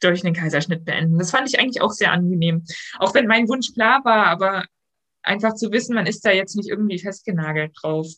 [0.00, 1.18] durch einen Kaiserschnitt beenden.
[1.18, 2.64] Das fand ich eigentlich auch sehr angenehm.
[2.98, 4.64] Auch wenn mein Wunsch klar war, aber
[5.22, 8.08] einfach zu wissen, man ist da jetzt nicht irgendwie festgenagelt drauf.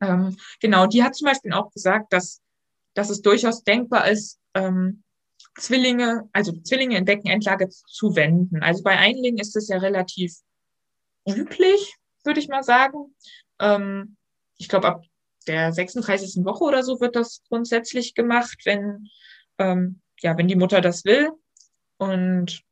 [0.00, 2.40] Ähm, genau, die hat zum Beispiel auch gesagt, dass,
[2.94, 5.02] dass es durchaus denkbar ist, ähm,
[5.58, 8.62] Zwillinge, also Zwillinge in Beckenendlage zu wenden.
[8.62, 10.34] Also bei Einlingen ist es ja relativ
[11.28, 13.14] üblich, würde ich mal sagen.
[13.60, 14.16] Ähm,
[14.56, 15.04] ich glaube, ab
[15.44, 16.44] der 36.
[16.44, 19.08] Woche oder so wird das grundsätzlich gemacht, wenn
[19.58, 21.30] ähm, ja, wenn die Mutter das will.
[21.98, 22.62] Und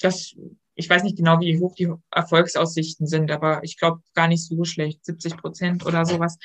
[0.00, 0.34] das,
[0.74, 4.64] ich weiß nicht genau, wie hoch die Erfolgsaussichten sind, aber ich glaube gar nicht so
[4.64, 6.38] schlecht, 70 Prozent oder sowas.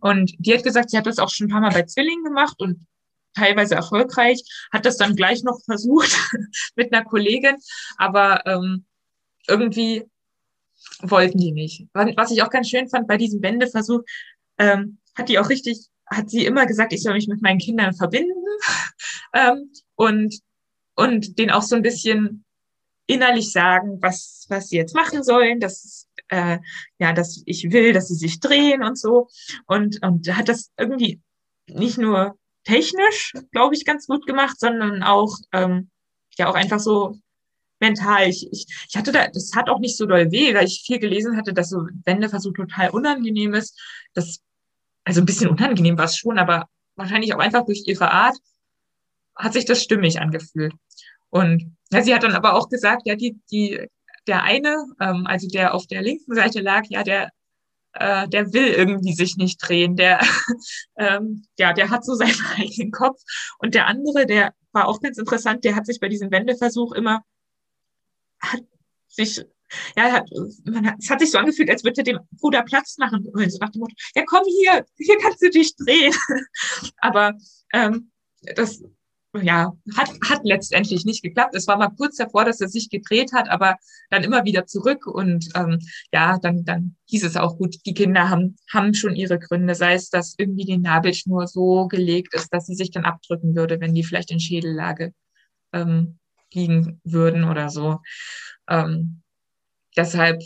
[0.00, 2.56] Und die hat gesagt, sie hat das auch schon ein paar Mal bei Zwillingen gemacht
[2.60, 2.86] und
[3.34, 6.16] teilweise erfolgreich, hat das dann gleich noch versucht
[6.76, 7.56] mit einer Kollegin,
[7.96, 8.86] aber ähm,
[9.46, 10.04] irgendwie
[11.00, 11.86] wollten die nicht.
[11.92, 14.00] Was ich auch ganz schön fand bei diesem Wendeversuch,
[14.58, 17.94] ähm, hat die auch richtig, hat sie immer gesagt, ich soll mich mit meinen Kindern
[17.94, 18.44] verbinden
[19.34, 20.40] ähm, und,
[20.96, 22.44] und den auch so ein bisschen
[23.06, 26.58] innerlich sagen, was, was sie jetzt machen sollen, dass, äh,
[26.98, 29.28] ja, dass ich will, dass sie sich drehen und so.
[29.66, 31.20] Und, und hat das irgendwie
[31.66, 35.90] nicht nur technisch, glaube ich, ganz gut gemacht, sondern auch, ähm,
[36.38, 37.18] ja, auch einfach so
[37.80, 38.28] mental.
[38.28, 40.98] Ich, ich, ich hatte da, das hat auch nicht so doll weh, weil ich viel
[40.98, 43.80] gelesen hatte, dass so Wendeversuch total unangenehm ist.
[44.14, 44.40] Das,
[45.04, 48.36] also ein bisschen unangenehm war es schon, aber wahrscheinlich auch einfach durch ihre Art
[49.36, 50.74] hat sich das stimmig angefühlt.
[51.30, 53.86] Und ja, sie hat dann aber auch gesagt, ja, die, die,
[54.26, 57.30] der eine, ähm, also der auf der linken Seite lag, ja, der,
[57.92, 60.20] äh, der will irgendwie sich nicht drehen, der,
[60.96, 63.20] ähm, ja, der hat so seinen eigenen Kopf.
[63.58, 67.22] Und der andere, der war auch ganz interessant, der hat sich bei diesem Wendeversuch immer,
[68.40, 68.62] hat
[69.08, 69.44] sich
[69.96, 70.30] ja, hat,
[70.74, 73.50] hat, es hat sich so angefühlt, als würde er dem Bruder Platz machen wollen.
[73.50, 76.14] So nach dem Motto, ja komm hier, hier kannst du dich drehen.
[76.98, 77.34] Aber
[77.72, 78.10] ähm,
[78.56, 78.82] das
[79.34, 81.54] ja, hat, hat letztendlich nicht geklappt.
[81.54, 83.76] Es war mal kurz davor, dass er sich gedreht hat, aber
[84.10, 85.78] dann immer wieder zurück und ähm,
[86.12, 89.94] ja, dann, dann hieß es auch gut, die Kinder haben, haben schon ihre Gründe, sei
[89.94, 93.94] es, dass irgendwie die Nabelschnur so gelegt ist, dass sie sich dann abdrücken würde, wenn
[93.94, 95.12] die vielleicht in Schädellage
[95.72, 96.18] ähm,
[96.52, 98.00] liegen würden oder so.
[98.68, 99.22] Ähm,
[99.96, 100.42] deshalb,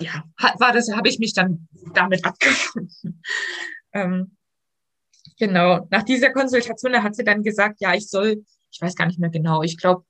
[0.00, 0.24] ja,
[0.58, 3.22] war das, habe ich mich dann damit abgefunden.
[3.92, 4.36] ähm,
[5.38, 5.86] Genau.
[5.90, 9.30] Nach dieser Konsultation hat sie dann gesagt, ja, ich soll, ich weiß gar nicht mehr
[9.30, 10.04] genau, ich glaube,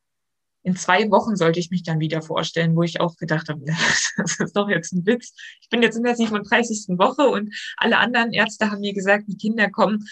[0.62, 3.64] in zwei Wochen sollte ich mich dann wieder vorstellen, wo ich auch gedacht habe,
[4.16, 5.33] das ist doch jetzt ein Witz.
[5.61, 6.99] Ich bin jetzt in der 37.
[6.99, 10.07] Woche und alle anderen Ärzte haben mir gesagt, die Kinder kommen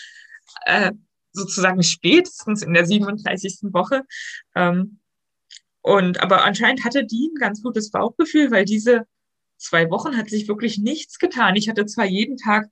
[0.66, 0.92] äh,
[1.32, 3.72] sozusagen spätestens in der 37.
[3.72, 4.02] Woche.
[4.54, 5.00] Ähm,
[5.84, 9.06] und aber anscheinend hatte die ein ganz gutes Bauchgefühl, weil diese
[9.58, 11.56] zwei Wochen hat sich wirklich nichts getan.
[11.56, 12.70] Ich hatte zwar jeden Tag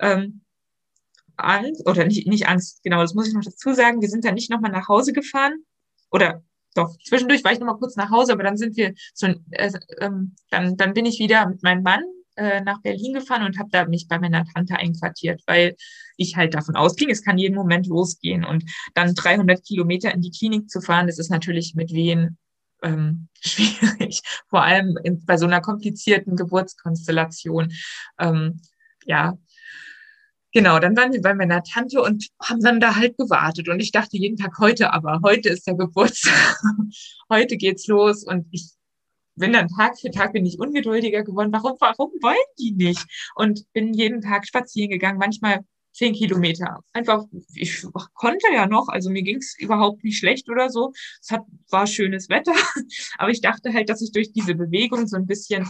[0.00, 0.40] ähm,
[1.36, 4.00] Angst, oder nicht, nicht Angst, genau, das muss ich noch dazu sagen.
[4.00, 5.64] Wir sind dann nicht nochmal nach Hause gefahren.
[6.10, 6.42] Oder
[6.74, 10.34] doch, zwischendurch war ich nochmal kurz nach Hause, aber dann sind wir so, äh, ähm,
[10.50, 12.02] dann, dann bin ich wieder mit meinem Mann
[12.34, 15.76] äh, nach Berlin gefahren und habe da mich bei meiner Tante einquartiert, weil
[16.16, 18.44] ich halt davon ausging, es kann jeden Moment losgehen.
[18.44, 22.36] Und dann 300 Kilometer in die Klinik zu fahren, das ist natürlich mit Wehen
[22.82, 27.72] ähm, schwierig, vor allem in, bei so einer komplizierten Geburtskonstellation.
[28.18, 28.60] Ähm,
[29.06, 29.38] ja,
[30.52, 33.68] Genau, dann waren wir bei meiner Tante und haben dann da halt gewartet.
[33.68, 36.58] Und ich dachte jeden Tag heute aber, heute ist der Geburtstag,
[37.28, 38.24] heute geht's los.
[38.24, 38.70] Und ich
[39.36, 41.52] bin dann Tag für Tag bin ich ungeduldiger geworden.
[41.52, 43.06] Warum, warum wollen die nicht?
[43.34, 45.60] Und bin jeden Tag spazieren gegangen, manchmal
[45.98, 46.80] zehn Kilometer.
[46.92, 47.84] Einfach, ich
[48.14, 50.92] konnte ja noch, also mir ging's überhaupt nicht schlecht oder so.
[51.20, 52.54] Es hat, war schönes Wetter,
[53.18, 55.68] aber ich dachte halt, dass ich durch diese Bewegung so ein bisschen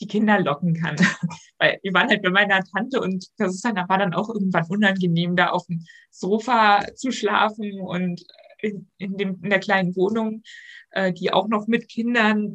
[0.00, 0.96] die Kinder locken kann.
[1.58, 4.66] Weil wir waren halt bei meiner Tante und das ist dann, war dann auch irgendwann
[4.68, 8.22] unangenehm, da auf dem Sofa zu schlafen und
[8.60, 10.42] in, in, dem, in der kleinen Wohnung,
[10.90, 12.54] äh, die auch noch mit Kindern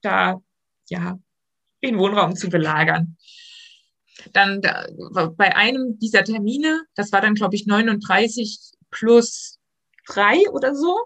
[0.00, 0.40] da,
[0.88, 1.18] ja,
[1.82, 3.16] den Wohnraum zu belagern.
[4.32, 4.86] Dann da,
[5.36, 8.58] bei einem dieser Termine, das war dann, glaube ich, 39
[8.90, 9.58] plus
[10.06, 10.98] drei oder so,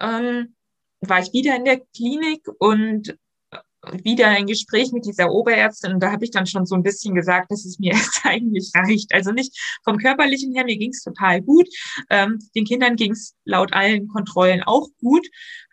[0.00, 0.54] ähm,
[1.00, 3.16] war ich wieder in der Klinik und
[4.04, 7.14] wieder ein Gespräch mit dieser Oberärztin und da habe ich dann schon so ein bisschen
[7.14, 9.12] gesagt, dass es mir jetzt eigentlich reicht.
[9.12, 11.68] Also nicht vom körperlichen her, mir ging es total gut.
[12.08, 15.26] Ähm, den Kindern ging es laut allen Kontrollen auch gut.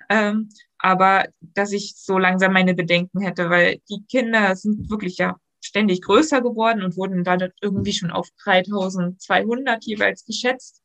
[0.09, 5.37] Ähm, aber dass ich so langsam meine Bedenken hätte, weil die Kinder sind wirklich ja
[5.69, 10.83] ständig größer geworden und wurden dann irgendwie schon auf 3200 jeweils geschätzt.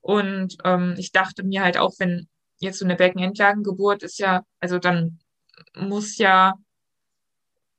[0.00, 4.78] Und ähm, ich dachte mir halt auch, wenn jetzt so eine Beckenendlagengeburt ist ja, also
[4.78, 5.20] dann
[5.74, 6.54] muss ja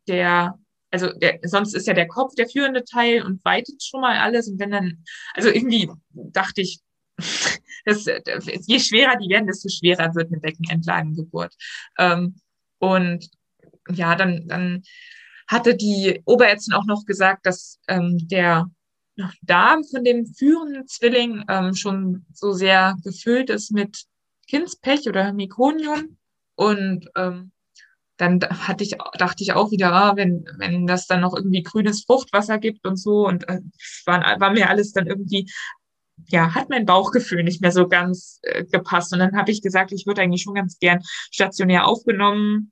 [0.07, 0.57] der,
[0.89, 4.47] also der, sonst ist ja der Kopf der führende Teil und weitet schon mal alles.
[4.47, 6.79] Und wenn dann, also irgendwie dachte ich,
[7.85, 11.53] das, je schwerer die werden, desto schwerer wird eine Beckenendlagengeburt.
[11.97, 12.39] Ähm,
[12.79, 13.29] und
[13.89, 14.83] ja, dann, dann
[15.47, 18.69] hatte die Oberärztin auch noch gesagt, dass ähm, der
[19.41, 24.05] Darm von dem führenden Zwilling ähm, schon so sehr gefüllt ist mit
[24.47, 26.17] Kindspech oder Mekonium.
[26.55, 27.51] Und ähm,
[28.17, 32.03] dann hatte ich, dachte ich auch wieder, ah, wenn, wenn das dann noch irgendwie grünes
[32.03, 33.27] Fruchtwasser gibt und so.
[33.27, 33.61] Und äh,
[34.05, 35.49] war, war mir alles dann irgendwie,
[36.27, 39.13] ja, hat mein Bauchgefühl nicht mehr so ganz äh, gepasst.
[39.13, 40.99] Und dann habe ich gesagt, ich würde eigentlich schon ganz gern
[41.31, 42.71] stationär aufgenommen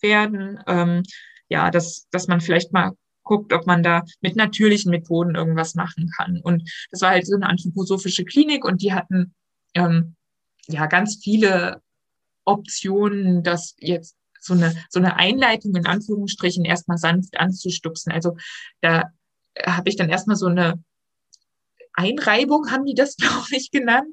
[0.00, 0.60] werden.
[0.66, 1.02] Ähm,
[1.52, 2.92] ja, dass, dass man vielleicht mal
[3.24, 6.40] guckt, ob man da mit natürlichen Methoden irgendwas machen kann.
[6.42, 9.34] Und das war halt so eine anthroposophische Klinik und die hatten
[9.74, 10.16] ähm,
[10.66, 11.82] ja ganz viele
[12.44, 18.10] Optionen, das jetzt so eine, so eine Einleitung in Anführungsstrichen erstmal sanft anzustupsen.
[18.12, 18.36] Also
[18.80, 19.04] da
[19.64, 20.82] habe ich dann erstmal so eine
[21.92, 24.08] Einreibung, haben die das, glaube ich, genannt.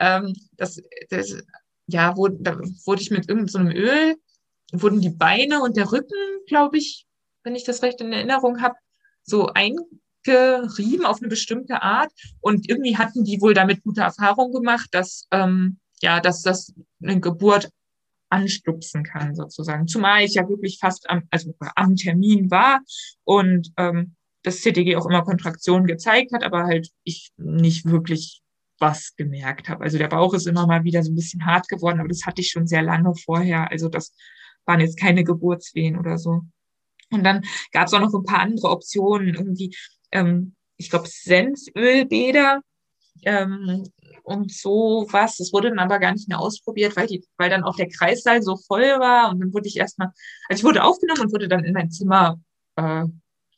[0.00, 1.36] Ähm, das, das,
[1.86, 4.16] ja, wurde, da wurde ich mit irgendeinem so Öl,
[4.72, 7.06] wurden die Beine und der Rücken, glaube ich,
[7.42, 8.76] wenn ich das recht in Erinnerung habe,
[9.22, 12.12] so eingerieben auf eine bestimmte Art.
[12.40, 17.20] Und irgendwie hatten die wohl damit gute Erfahrungen gemacht, dass, ähm, ja, dass das eine
[17.20, 17.70] Geburt
[18.30, 19.86] anstupsen kann, sozusagen.
[19.86, 22.80] Zumal ich ja wirklich fast am, also am Termin war
[23.24, 28.42] und ähm, das CTG auch immer Kontraktionen gezeigt hat, aber halt ich nicht wirklich
[28.78, 29.82] was gemerkt habe.
[29.82, 32.40] Also der Bauch ist immer mal wieder so ein bisschen hart geworden, aber das hatte
[32.42, 33.70] ich schon sehr lange vorher.
[33.70, 34.12] Also das
[34.68, 36.42] waren jetzt keine Geburtswehen oder so.
[37.10, 39.74] Und dann gab es auch noch ein paar andere Optionen, irgendwie,
[40.12, 42.60] ähm, ich glaube, Senfölbäder
[43.24, 43.84] ähm,
[44.22, 45.38] und so was.
[45.38, 48.42] Das wurde dann aber gar nicht mehr ausprobiert, weil, die, weil dann auch der Kreissaal
[48.42, 49.30] so voll war.
[49.30, 50.08] Und dann wurde ich erstmal,
[50.48, 52.38] also ich wurde aufgenommen und wurde dann in mein Zimmer
[52.76, 53.04] äh,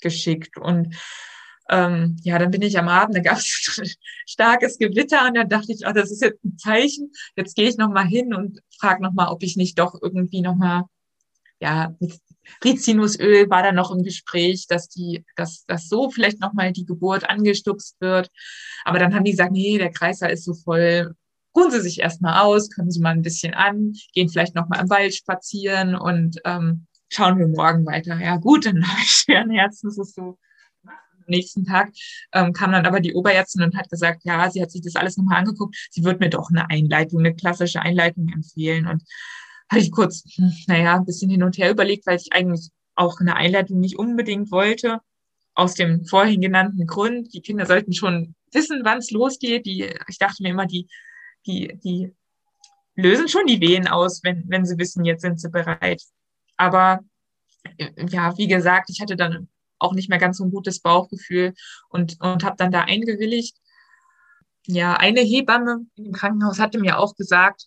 [0.01, 0.57] geschickt.
[0.57, 0.97] Und
[1.71, 3.97] ähm, ja, dann bin ich am Abend, da gab es
[4.27, 7.13] starkes Gewitter und dann dachte ich, oh, das ist jetzt ein Zeichen.
[7.37, 10.85] Jetzt gehe ich nochmal hin und frage nochmal, ob ich nicht doch irgendwie nochmal,
[11.61, 12.19] ja, mit
[12.65, 17.29] Rizinusöl war da noch im Gespräch, dass die, dass, dass so vielleicht nochmal die Geburt
[17.29, 18.31] angestupst wird.
[18.85, 21.15] Aber dann haben die gesagt, nee, der Kreiser ist so voll.
[21.57, 24.91] Ruhen Sie sich erstmal aus, können Sie mal ein bisschen an, gehen vielleicht nochmal im
[24.91, 28.19] Wald spazieren und ähm, schauen wir morgen weiter.
[28.19, 30.39] Ja, gut, dann habe ich schweren Herzens ist so.
[31.27, 31.93] Nächsten Tag
[32.33, 35.17] ähm, kam dann aber die Oberärztin und hat gesagt, ja, sie hat sich das alles
[35.17, 35.77] nochmal angeguckt.
[35.91, 38.89] Sie wird mir doch eine Einleitung, eine klassische Einleitung empfehlen.
[38.89, 39.05] Und
[39.73, 43.21] habe ich kurz, hm, naja, ein bisschen hin und her überlegt, weil ich eigentlich auch
[43.21, 45.01] eine Einleitung nicht unbedingt wollte.
[45.55, 47.33] Aus dem vorhin genannten Grund.
[47.35, 49.67] Die Kinder sollten schon wissen, wann es losgeht.
[49.67, 50.89] Die, ich dachte mir immer, die,
[51.47, 52.15] die, die
[52.95, 56.03] lösen schon die Wehen aus, wenn, wenn sie wissen, jetzt sind sie bereit.
[56.57, 57.01] Aber
[58.09, 61.55] ja, wie gesagt, ich hatte dann auch nicht mehr ganz so ein gutes Bauchgefühl
[61.89, 63.57] und, und habe dann da eingewilligt.
[64.67, 67.67] Ja, eine Hebamme im Krankenhaus hatte mir auch gesagt,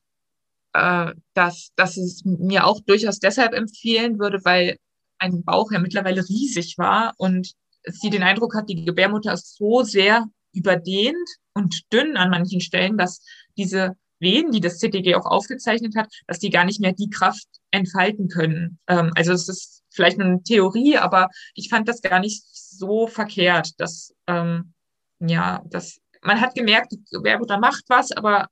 [0.73, 4.77] äh, dass, dass es mir auch durchaus deshalb empfehlen würde, weil
[5.19, 7.53] ein Bauch ja mittlerweile riesig war und
[7.85, 12.97] sie den Eindruck hat, die Gebärmutter ist so sehr überdehnt und dünn an manchen Stellen,
[12.97, 13.21] dass
[13.57, 17.47] diese Wehen, die das CTG auch aufgezeichnet hat, dass die gar nicht mehr die Kraft
[17.71, 18.79] entfalten können.
[18.87, 23.71] Ähm, also es ist vielleicht eine Theorie, aber ich fand das gar nicht so verkehrt,
[23.79, 24.73] dass ähm,
[25.19, 28.47] ja, dass man hat gemerkt, die Gebärmutter macht was, aber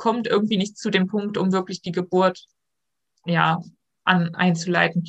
[0.00, 2.46] kommt irgendwie nicht zu dem Punkt, um wirklich die Geburt
[3.26, 3.60] ja
[4.04, 5.04] an, einzuleiten.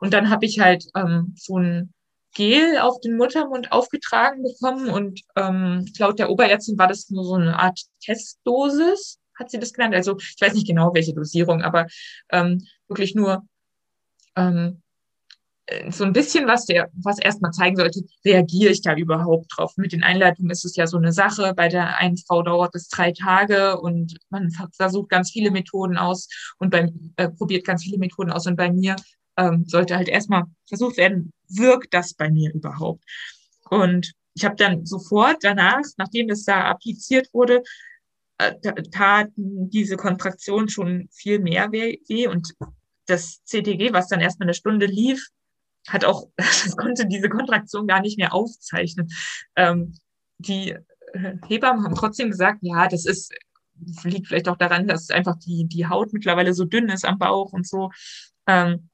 [0.00, 1.92] Und dann habe ich halt ähm, so ein
[2.32, 7.34] Gel auf den Muttermund aufgetragen bekommen und ähm, laut der Oberärztin war das nur so
[7.34, 9.94] eine Art Testdosis, hat sie das genannt.
[9.94, 11.86] Also ich weiß nicht genau, welche Dosierung, aber
[12.30, 13.44] ähm, wirklich nur
[14.36, 14.85] ähm, äh,
[15.90, 19.72] so ein bisschen was der, was erstmal zeigen sollte, reagiere ich da überhaupt drauf?
[19.76, 21.54] Mit den Einleitungen ist es ja so eine Sache.
[21.54, 26.28] Bei der einen Frau dauert es drei Tage und man versucht ganz viele Methoden aus
[26.58, 28.46] und beim, äh, probiert ganz viele Methoden aus.
[28.46, 28.94] Und bei mir
[29.36, 33.04] ähm, sollte halt erstmal versucht werden, wirkt das bei mir überhaupt?
[33.68, 37.62] Und ich habe dann sofort danach, nachdem das da appliziert wurde,
[38.38, 38.52] äh,
[38.92, 42.54] taten diese Kontraktion schon viel mehr weh und
[43.06, 45.28] das CTG, was dann erstmal eine Stunde lief,
[45.88, 49.08] hat auch, das konnte diese Kontraktion gar nicht mehr aufzeichnen.
[49.56, 49.94] Ähm,
[50.38, 53.32] die äh, Hebammen haben trotzdem gesagt, ja, das ist,
[54.04, 57.52] liegt vielleicht auch daran, dass einfach die, die Haut mittlerweile so dünn ist am Bauch
[57.52, 57.90] und so.
[58.46, 58.90] Ähm,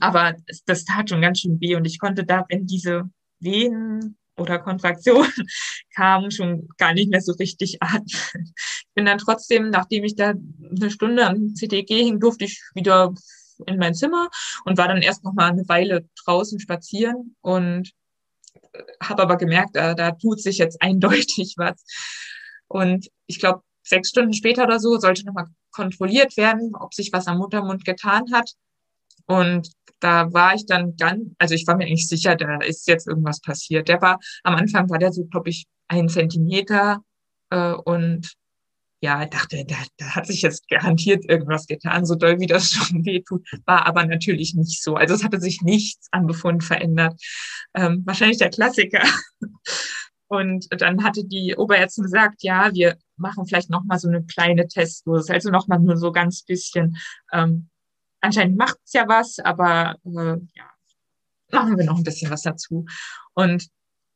[0.00, 0.34] aber
[0.66, 3.08] das, tat schon ganz schön weh und ich konnte da, wenn diese
[3.40, 5.32] Wehen oder Kontraktionen
[5.94, 8.06] kamen, schon gar nicht mehr so richtig atmen.
[8.06, 13.14] Ich bin dann trotzdem, nachdem ich da eine Stunde am CTG hing, durfte ich wieder
[13.66, 14.28] in mein Zimmer
[14.64, 17.92] und war dann erst noch mal eine Weile draußen spazieren und
[19.02, 21.84] habe aber gemerkt, da, da tut sich jetzt eindeutig was.
[22.68, 27.26] Und ich glaube, sechs Stunden später oder so sollte nochmal kontrolliert werden, ob sich was
[27.26, 28.50] am Muttermund getan hat.
[29.26, 33.06] Und da war ich dann ganz, also ich war mir eigentlich sicher, da ist jetzt
[33.06, 33.88] irgendwas passiert.
[33.88, 37.02] Der war, am Anfang war der so, glaube ich, ein Zentimeter
[37.50, 38.34] äh, und
[39.00, 43.04] ja, dachte, da, da hat sich jetzt garantiert irgendwas getan, so doll wie das schon
[43.04, 43.46] wehtut.
[43.64, 44.94] War aber natürlich nicht so.
[44.94, 47.20] Also es hatte sich nichts am Befund verändert.
[47.74, 49.02] Ähm, wahrscheinlich der Klassiker.
[50.28, 54.66] Und dann hatte die Oberärztin gesagt, ja, wir machen vielleicht noch mal so eine kleine
[54.66, 56.96] Testdose, also noch mal nur so ganz bisschen.
[57.32, 57.68] Ähm,
[58.20, 60.70] anscheinend macht es ja was, aber äh, ja,
[61.52, 62.86] machen wir noch ein bisschen was dazu.
[63.34, 63.68] Und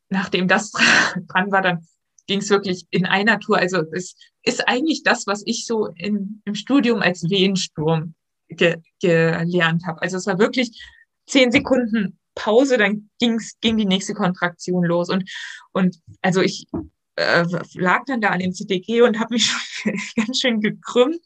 [0.09, 0.73] nachdem das
[1.29, 1.87] dran war, dann
[2.31, 3.59] ging es wirklich in einer Tour.
[3.59, 4.15] Also es
[4.45, 8.15] ist eigentlich das, was ich so in, im Studium als Wehensturm
[8.47, 10.01] ge, gelernt habe.
[10.01, 10.81] Also es war wirklich
[11.27, 15.09] zehn Sekunden Pause, dann ging's, ging die nächste Kontraktion los.
[15.09, 15.29] Und,
[15.73, 16.69] und also ich
[17.17, 21.21] äh, lag dann da an dem CTG und habe mich schon ganz schön gekrümmt.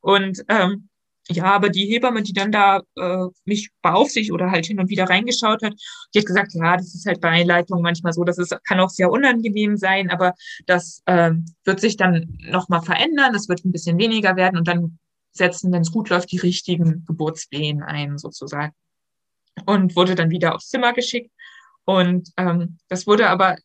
[0.00, 0.90] Und ähm,
[1.28, 5.04] ja, aber die Hebamme, die dann da äh, mich beaufsichtigt oder halt hin und wieder
[5.04, 5.74] reingeschaut hat,
[6.14, 8.90] die hat gesagt, ja, das ist halt bei Einleitung manchmal so, das ist, kann auch
[8.90, 10.34] sehr unangenehm sein, aber
[10.66, 11.32] das äh,
[11.64, 14.98] wird sich dann nochmal verändern, das wird ein bisschen weniger werden und dann
[15.32, 18.72] setzen, wenn es gut läuft, die richtigen Geburtswehen ein, sozusagen.
[19.66, 21.30] Und wurde dann wieder aufs Zimmer geschickt.
[21.84, 23.56] Und ähm, das wurde aber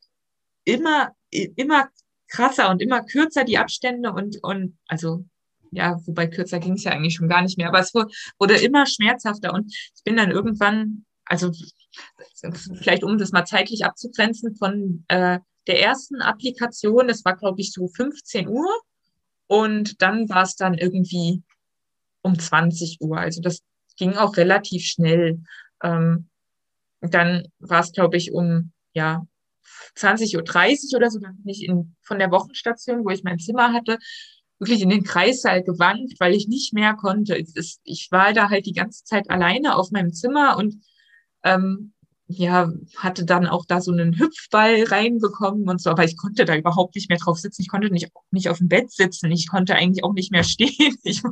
[0.66, 1.90] immer, immer
[2.28, 5.26] krasser und immer kürzer, die Abstände und, und also
[5.72, 8.86] ja, wobei kürzer ging es ja eigentlich schon gar nicht mehr, aber es wurde immer
[8.86, 11.52] schmerzhafter und ich bin dann irgendwann, also
[12.76, 17.72] vielleicht um das mal zeitlich abzugrenzen, von äh, der ersten Applikation, das war glaube ich
[17.72, 18.70] so 15 Uhr
[19.48, 21.44] und dann war es dann irgendwie
[22.22, 23.62] um 20 Uhr, also das
[23.98, 25.42] ging auch relativ schnell.
[25.84, 26.30] Ähm,
[27.02, 29.26] dann war es glaube ich um, ja,
[29.96, 33.74] 20.30 Uhr oder so, dann bin ich in, von der Wochenstation, wo ich mein Zimmer
[33.74, 33.98] hatte,
[34.60, 37.36] wirklich in den Kreissaal gewandt, weil ich nicht mehr konnte.
[37.84, 40.76] Ich war da halt die ganze Zeit alleine auf meinem Zimmer und
[41.44, 41.94] ähm,
[42.32, 46.56] ja, hatte dann auch da so einen Hüpfball reinbekommen und so, aber ich konnte da
[46.56, 47.64] überhaupt nicht mehr drauf sitzen.
[47.64, 49.32] Ich konnte nicht, nicht auf dem Bett sitzen.
[49.32, 51.24] Ich konnte eigentlich auch nicht mehr stehen, ich,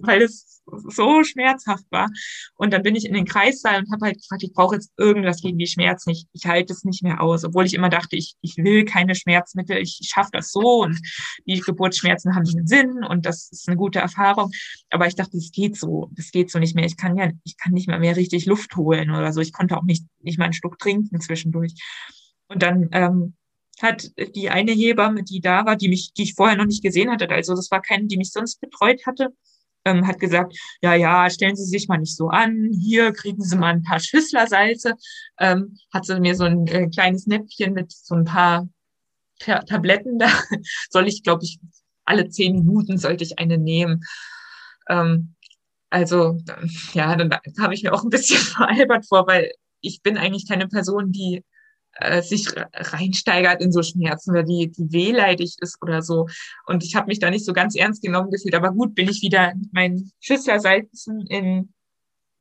[0.00, 2.08] weil es so schmerzhaft war.
[2.56, 5.40] Und dann bin ich in den Kreissaal und habe halt gefragt, ich brauche jetzt irgendwas
[5.40, 6.10] gegen die Schmerzen.
[6.10, 9.14] Ich, ich halte es nicht mehr aus, obwohl ich immer dachte, ich, ich will keine
[9.14, 10.98] Schmerzmittel, ich, schaffe das so und
[11.46, 14.50] die Geburtsschmerzen haben einen Sinn und das ist eine gute Erfahrung.
[14.90, 16.84] Aber ich dachte, es geht so, es geht so nicht mehr.
[16.84, 19.40] Ich kann ja, ich kann nicht mehr mehr richtig Luft holen oder so.
[19.40, 21.74] Ich konnte auch nicht, nicht mal einen Schluck trinken zwischendurch.
[22.48, 23.34] Und dann ähm,
[23.80, 27.10] hat die eine Hebamme, die da war, die mich, die ich vorher noch nicht gesehen
[27.10, 29.30] hatte, also das war keine, die mich sonst betreut hatte,
[29.84, 33.56] ähm, hat gesagt, ja, ja, stellen Sie sich mal nicht so an, hier kriegen Sie
[33.56, 34.94] mal ein paar Schüsslersalze,
[35.38, 38.68] ähm, hat sie mir so ein äh, kleines Näpfchen mit so ein paar
[39.38, 40.28] Ta Tabletten da,
[40.90, 41.58] soll ich, glaube ich,
[42.04, 44.02] alle zehn Minuten sollte ich eine nehmen.
[44.88, 45.34] Ähm,
[45.88, 46.38] also,
[46.92, 50.68] ja, dann kam ich mir auch ein bisschen veralbert vor, weil ich bin eigentlich keine
[50.68, 51.44] Person, die
[51.94, 56.28] äh, sich reinsteigert in so Schmerzen oder die, die wehleidig ist oder so.
[56.66, 58.54] Und ich habe mich da nicht so ganz ernst genommen gefühlt.
[58.54, 60.12] Aber gut, bin ich wieder mit meinen
[61.28, 61.74] in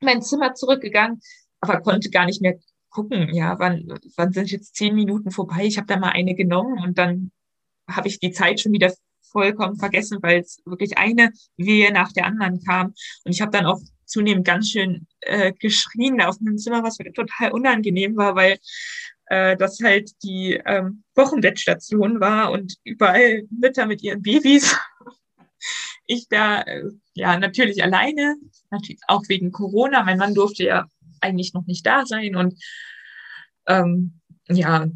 [0.01, 1.19] mein Zimmer zurückgegangen,
[1.59, 5.65] aber konnte gar nicht mehr gucken, ja, wann, wann sind jetzt zehn Minuten vorbei?
[5.65, 7.31] Ich habe da mal eine genommen und dann
[7.87, 8.93] habe ich die Zeit schon wieder
[9.31, 12.93] vollkommen vergessen, weil es wirklich eine Wehe nach der anderen kam.
[13.25, 13.79] Und ich habe dann auch
[14.09, 18.59] zunehmend ganz schön äh, geschrien auf meinem Zimmer, was mir total unangenehm war, weil
[19.27, 24.77] äh, das halt die ähm, Wochenbettstation war und überall Mütter mit ihren Babys.
[26.07, 26.83] ich da, äh,
[27.13, 28.35] ja, natürlich alleine,
[28.71, 30.03] natürlich auch wegen Corona.
[30.03, 30.85] Mein Mann durfte ja
[31.21, 32.55] eigentlich noch nicht da sein und
[33.67, 34.87] ähm, ja,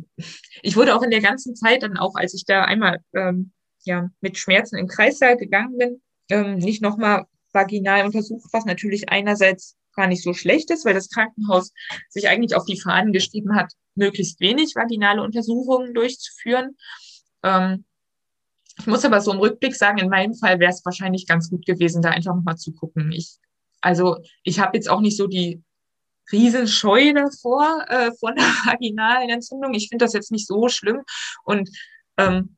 [0.63, 3.51] ich wurde auch in der ganzen Zeit dann auch, als ich da einmal ähm,
[3.83, 9.77] ja mit Schmerzen im Kreissaal gegangen bin, ähm, nicht nochmal vaginal untersucht, was natürlich einerseits
[9.95, 11.71] gar nicht so schlecht ist, weil das Krankenhaus
[12.09, 16.75] sich eigentlich auf die Fahnen geschrieben hat, möglichst wenig vaginale Untersuchungen durchzuführen.
[17.43, 17.85] Ähm,
[18.79, 21.65] ich muss aber so im Rückblick sagen, in meinem Fall wäre es wahrscheinlich ganz gut
[21.65, 23.11] gewesen, da einfach nochmal zu gucken.
[23.11, 23.37] Ich
[23.83, 25.61] also ich habe jetzt auch nicht so die
[26.31, 29.73] Riesenscheu davor äh, von der vaginalen Entzündung.
[29.73, 31.01] Ich finde das jetzt nicht so schlimm.
[31.43, 31.69] Und
[32.17, 32.55] ähm,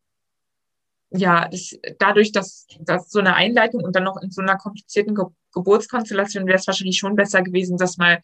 [1.12, 5.16] ja, das, dadurch, dass, dass so eine Einleitung und dann noch in so einer komplizierten
[5.16, 8.20] Ge Geburtskonstellation wäre es wahrscheinlich schon besser gewesen, das mal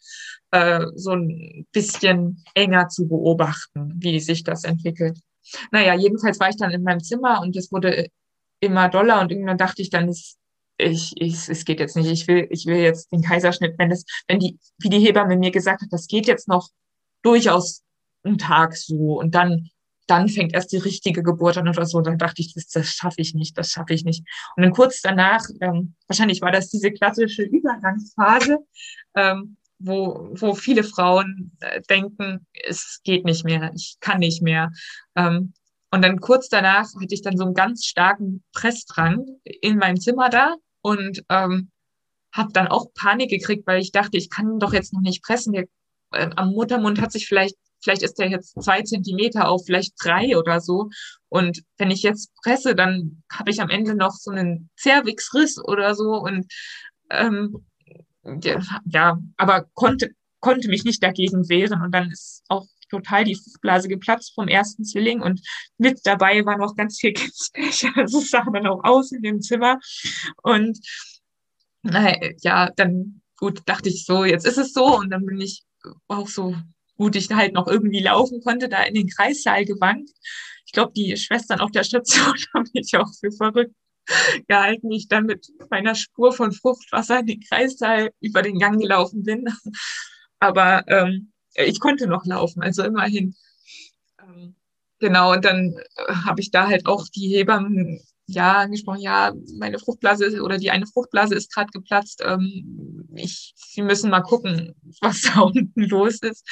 [0.51, 5.17] äh, so ein bisschen enger zu beobachten, wie sich das entwickelt.
[5.71, 8.07] Naja, jedenfalls war ich dann in meinem Zimmer und es wurde
[8.59, 10.37] immer doller und irgendwann dachte ich dann, es,
[10.77, 14.03] ich, ich, es geht jetzt nicht, ich will, ich will jetzt den Kaiserschnitt, wenn es,
[14.27, 16.67] wenn die, wie die Hebamme mir gesagt hat, das geht jetzt noch
[17.21, 17.81] durchaus
[18.23, 19.69] einen Tag so und dann
[20.07, 21.99] dann fängt erst die richtige Geburt an oder so.
[21.99, 24.23] Und dann dachte ich, das, das schaffe ich nicht, das schaffe ich nicht.
[24.55, 28.57] Und dann kurz danach, ähm, wahrscheinlich war das diese klassische Übergangsphase,
[29.15, 34.71] ähm, wo, wo viele Frauen äh, denken, es geht nicht mehr, ich kann nicht mehr.
[35.15, 35.53] Ähm,
[35.91, 40.29] und dann kurz danach hatte ich dann so einen ganz starken Pressdrang in meinem Zimmer
[40.29, 41.69] da und ähm,
[42.33, 45.53] habe dann auch Panik gekriegt, weil ich dachte, ich kann doch jetzt noch nicht pressen.
[45.53, 45.65] Der,
[46.13, 50.37] äh, am Muttermund hat sich vielleicht vielleicht ist der jetzt zwei Zentimeter auf vielleicht drei
[50.37, 50.89] oder so.
[51.29, 55.95] Und wenn ich jetzt presse, dann habe ich am Ende noch so einen Zervixriss oder
[55.95, 56.15] so.
[56.15, 56.45] Und
[57.09, 57.65] ähm,
[58.85, 61.81] ja, aber konnte, konnte mich nicht dagegen wehren.
[61.81, 65.41] Und dann ist auch total die Fruchtblase geplatzt vom ersten Zwilling und
[65.77, 67.87] mit dabei war noch ganz viel Kindspech.
[67.95, 69.79] Also sah dann auch aus in dem Zimmer.
[70.43, 70.77] Und
[71.81, 74.97] naja, ja, dann gut, dachte ich so, jetzt ist es so.
[74.97, 75.63] Und dann bin ich
[76.07, 76.55] auch so
[77.01, 80.11] gut ich halt noch irgendwie laufen konnte, da in den Kreissaal gewankt.
[80.67, 83.73] Ich glaube, die Schwestern auf der Station haben mich auch für verrückt
[84.47, 89.23] gehalten, ich dann mit meiner Spur von Fruchtwasser in den Kreissaal über den Gang gelaufen
[89.23, 89.45] bin.
[90.39, 93.35] Aber ähm, ich konnte noch laufen, also immerhin.
[94.19, 94.55] Ähm,
[94.99, 97.99] genau, und dann äh, habe ich da halt auch die Hebammen
[98.33, 102.21] ja angesprochen, ja, meine Fruchtblase oder die eine Fruchtblase ist gerade geplatzt.
[102.25, 106.47] Ähm, ich, Sie müssen mal gucken, was da unten los ist.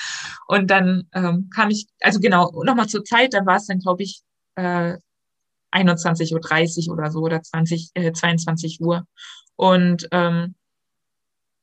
[0.47, 4.03] Und dann ähm, kam ich, also genau, nochmal zur Zeit, dann war es dann, glaube
[4.03, 4.21] ich,
[4.55, 4.97] äh,
[5.71, 9.05] 21.30 Uhr oder so oder 20, äh, 22 Uhr.
[9.55, 10.55] Und ähm,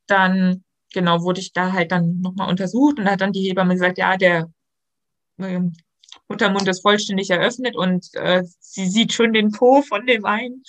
[0.07, 3.99] dann, genau, wurde ich da halt dann nochmal untersucht und hat dann die Hebamme gesagt,
[3.99, 4.51] ja, der
[5.39, 5.73] ähm,
[6.29, 10.63] Muttermund ist vollständig eröffnet und äh, sie sieht schon den Po von dem einen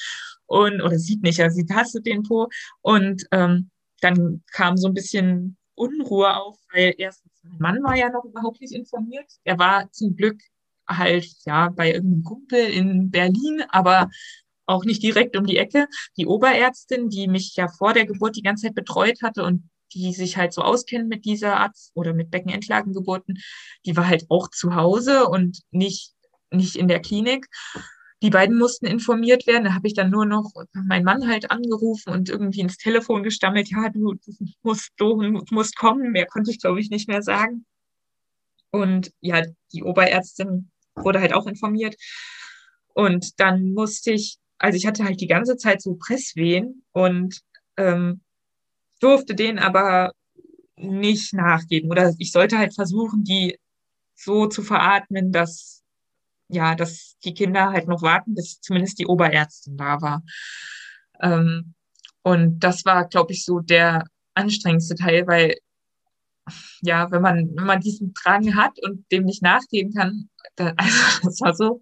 [0.46, 2.48] und oder sieht nicht, ja, sie tastet den Po
[2.82, 3.70] und ähm,
[4.02, 8.62] dann kam so ein bisschen Unruhe auf, weil erstens mein Mann war ja noch überhaupt
[8.62, 9.32] nicht informiert.
[9.44, 10.42] Er war zum Glück
[10.88, 14.10] halt ja bei irgendeinem Kumpel in Berlin, aber
[14.66, 15.88] auch nicht direkt um die Ecke.
[16.18, 20.14] Die Oberärztin, die mich ja vor der Geburt die ganze Zeit betreut hatte und die
[20.14, 23.40] sich halt so auskennen mit dieser Art oder mit Beckenendlagengeburten,
[23.86, 26.14] die war halt auch zu Hause und nicht,
[26.52, 27.48] nicht in der Klinik.
[28.24, 29.66] Die beiden mussten informiert werden.
[29.66, 33.70] Da habe ich dann nur noch meinen Mann halt angerufen und irgendwie ins Telefon gestammelt,
[33.70, 34.34] ja, du, du
[34.64, 36.12] musst, du musst kommen.
[36.12, 37.66] Mehr konnte ich, glaube ich, nicht mehr sagen.
[38.72, 41.96] Und ja, die Oberärztin wurde halt auch informiert.
[42.94, 47.42] Und dann musste ich, also ich hatte halt die ganze Zeit so Presswehen und
[47.78, 48.22] ähm,
[49.00, 50.12] durfte denen aber
[50.76, 53.58] nicht nachgeben oder ich sollte halt versuchen, die
[54.16, 55.84] so zu veratmen, dass
[56.50, 60.24] ja, dass die Kinder halt noch warten, bis zumindest die Oberärztin da war.
[61.22, 61.74] Ähm,
[62.22, 65.56] und das war, glaube ich, so der anstrengendste Teil, weil
[66.82, 70.98] ja, wenn man wenn man diesen Drang hat und dem nicht nachgeben kann, dann, also
[71.24, 71.82] das war so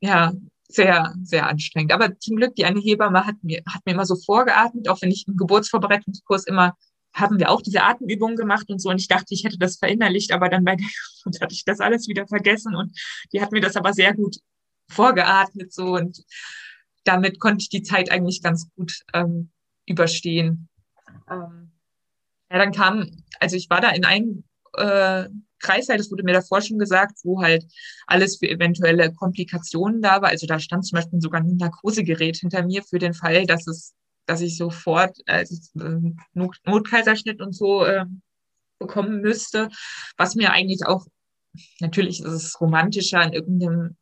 [0.00, 0.32] ja
[0.68, 1.92] sehr, sehr anstrengend.
[1.92, 5.10] Aber zum Glück, die eine Hebamme hat mir, hat mir immer so vorgeatmet, auch wenn
[5.10, 6.76] ich im Geburtsvorbereitungskurs immer,
[7.14, 8.90] haben wir auch diese Atemübungen gemacht und so.
[8.90, 10.86] Und ich dachte, ich hätte das verinnerlicht, aber dann bei der
[11.24, 12.76] Geburt hatte ich das alles wieder vergessen.
[12.76, 12.92] Und
[13.32, 14.36] die hat mir das aber sehr gut
[14.90, 15.94] vorgeatmet so.
[15.94, 16.22] Und
[17.04, 19.50] damit konnte ich die Zeit eigentlich ganz gut ähm,
[19.86, 20.68] überstehen.
[21.30, 21.72] Ähm,
[22.50, 23.10] ja, dann kam,
[23.40, 24.44] also ich war da in einem
[24.74, 25.28] äh,
[25.60, 27.66] Kreißsaal, das wurde mir davor schon gesagt, wo halt
[28.06, 30.28] alles für eventuelle Komplikationen da war.
[30.28, 33.94] Also da stand zum Beispiel sogar ein Narkosegerät hinter mir für den Fall, dass es,
[34.26, 35.44] dass ich sofort äh,
[36.34, 38.04] Not Notkaiserschnitt und so äh,
[38.78, 39.68] bekommen müsste,
[40.16, 41.06] was mir eigentlich auch,
[41.80, 43.96] natürlich ist es romantischer in irgendeinem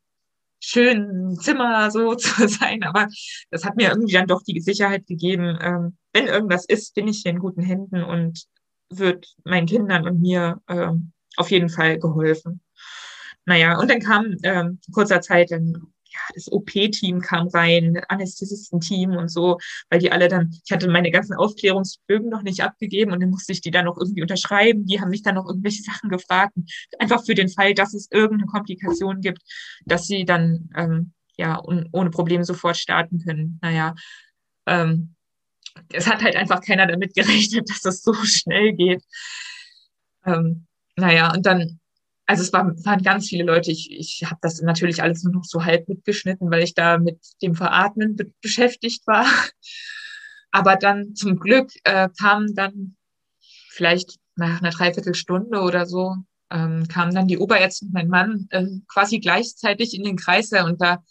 [0.60, 3.08] schönen Zimmer so zu sein, aber
[3.50, 7.20] das hat mir irgendwie dann doch die Sicherheit gegeben, ähm, wenn irgendwas ist, bin ich
[7.22, 8.44] hier in guten Händen und
[8.90, 12.60] wird meinen Kindern und mir ähm, auf jeden Fall geholfen.
[13.44, 19.28] Naja, und dann kam ähm, kurzer Zeit dann ja, das OP-Team kam rein, Anästhesistenteam und
[19.28, 19.58] so,
[19.90, 23.52] weil die alle dann, ich hatte meine ganzen Aufklärungsbögen noch nicht abgegeben und dann musste
[23.52, 24.86] ich die dann noch irgendwie unterschreiben.
[24.86, 26.54] Die haben mich dann noch irgendwelche Sachen gefragt,
[26.98, 29.42] einfach für den Fall, dass es irgendeine Komplikation gibt,
[29.84, 33.58] dass sie dann ähm, ja ohne Probleme sofort starten können.
[33.62, 33.94] Naja,
[34.66, 35.14] ähm,
[35.92, 39.04] es hat halt einfach keiner damit gerechnet, dass es so schnell geht.
[40.24, 40.66] Ähm,
[40.96, 41.78] naja, und dann,
[42.26, 43.70] also es war, waren ganz viele Leute.
[43.70, 47.18] Ich, ich habe das natürlich alles nur noch so halb mitgeschnitten, weil ich da mit
[47.42, 49.26] dem Veratmen be beschäftigt war.
[50.50, 52.96] Aber dann zum Glück äh, kam dann
[53.68, 56.16] vielleicht nach einer Dreiviertelstunde oder so,
[56.50, 60.80] ähm, kamen dann die Oberärzte und mein Mann äh, quasi gleichzeitig in den Kreis und
[60.80, 61.02] da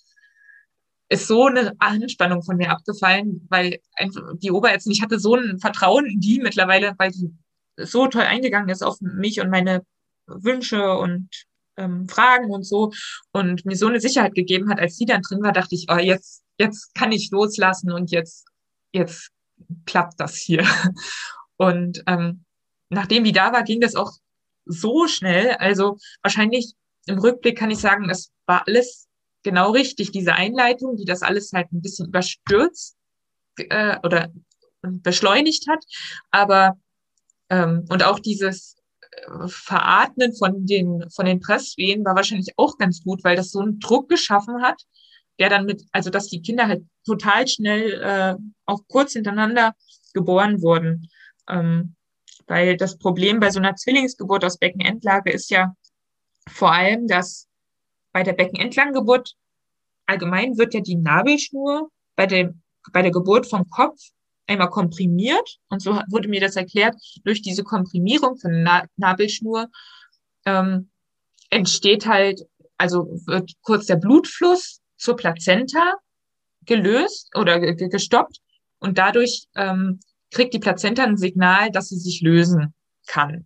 [1.09, 5.59] ist so eine Anspannung von mir abgefallen, weil einfach die Oberärztin, ich hatte so ein
[5.59, 7.31] Vertrauen in die mittlerweile, weil die
[7.78, 9.86] so toll eingegangen ist auf mich und meine
[10.28, 11.30] Wünsche und
[11.78, 12.91] ähm, Fragen und so
[13.32, 15.97] und mir so eine Sicherheit gegeben hat, als sie dann drin war, dachte ich, oh,
[15.97, 18.45] jetzt, jetzt kann ich loslassen und jetzt,
[18.91, 19.32] jetzt
[19.86, 20.65] klappt das hier.
[21.57, 22.43] Und ähm,
[22.89, 24.11] nachdem die da war, ging das auch
[24.65, 25.51] so schnell.
[25.51, 26.73] Also wahrscheinlich
[27.05, 29.07] im Rückblick kann ich sagen, es war alles
[29.43, 32.97] genau richtig, diese Einleitung, die das alles halt ein bisschen überstürzt
[33.57, 34.34] äh, oder
[34.82, 35.84] beschleunigt hat.
[36.32, 36.78] Aber
[37.49, 43.03] ähm, und auch dieses äh, Veratmen von den, von den Presswehen war wahrscheinlich auch ganz
[43.03, 44.81] gut, weil das so einen Druck geschaffen hat,
[45.39, 48.35] der dann mit, also dass die Kinder halt total schnell äh,
[48.65, 49.75] auch kurz hintereinander
[50.13, 51.09] geboren wurden.
[51.49, 51.95] Ähm,
[52.47, 55.75] weil das Problem bei so einer Zwillingsgeburt aus Beckenendlage ist ja
[56.47, 57.47] vor allem, dass
[58.11, 59.35] bei der Beckenentlanggeburt
[60.05, 63.99] allgemein wird ja die Nabelschnur bei, dem, bei der Geburt vom Kopf
[64.47, 65.57] einmal komprimiert.
[65.69, 69.67] Und so wurde mir das erklärt, durch diese Komprimierung von der Nabelschnur
[70.45, 70.89] ähm,
[71.49, 72.41] entsteht halt,
[72.77, 75.95] also wird kurz der Blutfluss zur Plazenta
[76.65, 78.39] gelöst oder gestoppt
[78.79, 79.99] und dadurch ähm,
[80.31, 82.73] kriegt die Plazenta ein Signal, dass sie sich lösen
[83.07, 83.45] kann.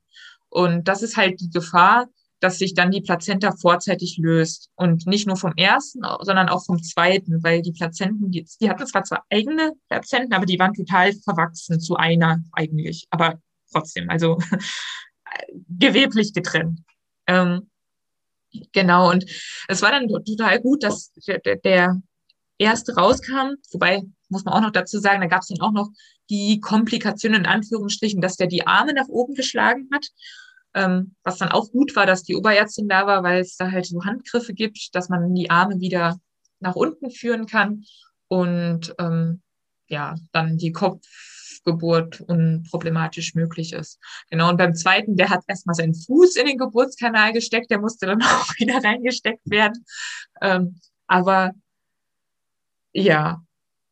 [0.49, 2.07] Und das ist halt die Gefahr,
[2.39, 4.69] dass sich dann die Plazenta vorzeitig löst.
[4.75, 8.87] Und nicht nur vom ersten, sondern auch vom zweiten, weil die Plazenten, die, die hatten
[8.87, 13.07] zwar zwei eigene Plazenten, aber die waren total verwachsen zu einer eigentlich.
[13.09, 13.39] Aber
[13.71, 14.37] trotzdem, also
[15.67, 16.81] geweblich getrennt.
[17.27, 17.69] Ähm,
[18.71, 19.25] genau, und
[19.67, 22.01] es war dann total gut, dass der, der
[22.57, 25.89] erste rauskam, wobei muss man auch noch dazu sagen, da gab es dann auch noch
[26.29, 30.05] die Komplikation in Anführungsstrichen, dass der die Arme nach oben geschlagen hat.
[30.73, 33.85] Ähm, was dann auch gut war, dass die Oberärztin da war, weil es da halt
[33.85, 36.19] so Handgriffe gibt, dass man die Arme wieder
[36.59, 37.83] nach unten führen kann
[38.27, 39.41] und ähm,
[39.87, 43.99] ja, dann die Kopfgeburt unproblematisch möglich ist.
[44.29, 48.05] Genau, und beim zweiten, der hat erstmal seinen Fuß in den Geburtskanal gesteckt, der musste
[48.05, 49.85] dann auch wieder reingesteckt werden.
[50.41, 51.53] Ähm, aber
[52.93, 53.41] ja,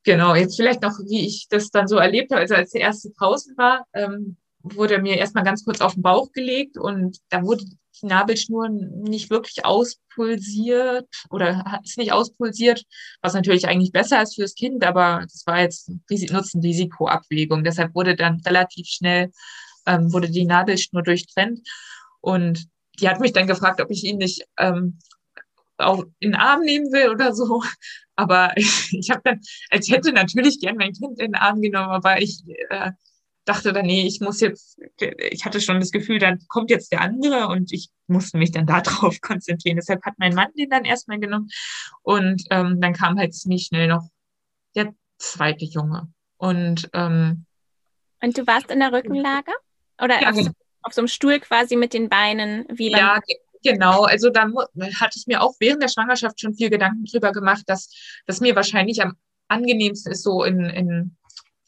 [0.08, 2.40] Genau, jetzt vielleicht noch, wie ich das dann so erlebt habe.
[2.40, 4.38] Also als der erste draußen war, ähm,
[4.76, 9.30] wurde mir erstmal ganz kurz auf den Bauch gelegt und da wurde die Nabelschnur nicht
[9.30, 12.84] wirklich auspulsiert oder ist nicht auspulsiert,
[13.22, 17.64] was natürlich eigentlich besser ist fürs Kind, aber das war jetzt Nutzen-Risiko-Abwägung.
[17.64, 19.32] Deshalb wurde dann relativ schnell,
[19.86, 21.68] ähm, wurde die Nabelschnur durchtrennt
[22.22, 22.68] und
[23.00, 25.00] die hat mich dann gefragt, ob ich ihn nicht ähm,
[25.78, 27.64] auch in den Arm nehmen will oder so.
[28.16, 32.22] Aber ich, habe dann, als hätte natürlich gern mein Kind in den Arm genommen, aber
[32.22, 32.92] ich äh,
[33.48, 37.02] dachte dann, nee, ich muss jetzt, ich hatte schon das Gefühl, dann kommt jetzt der
[37.02, 39.78] andere und ich musste mich dann darauf konzentrieren.
[39.78, 41.50] Deshalb hat mein Mann den dann erstmal genommen
[42.04, 44.08] und ähm, dann kam halt ziemlich schnell noch
[44.76, 46.12] der zweite Junge.
[46.38, 47.46] Und, ähm,
[48.22, 49.52] und du warst in der Rückenlage?
[50.00, 50.52] Oder ja, auf, genau.
[50.84, 53.20] auf, so einem Stuhl quasi mit den Beinen wie beim Ja,
[53.64, 54.48] Genau, also da
[55.00, 57.90] hatte ich mir auch während der Schwangerschaft schon viel Gedanken drüber gemacht, dass
[58.28, 59.18] das mir wahrscheinlich am
[59.48, 61.18] angenehmsten ist, so in, in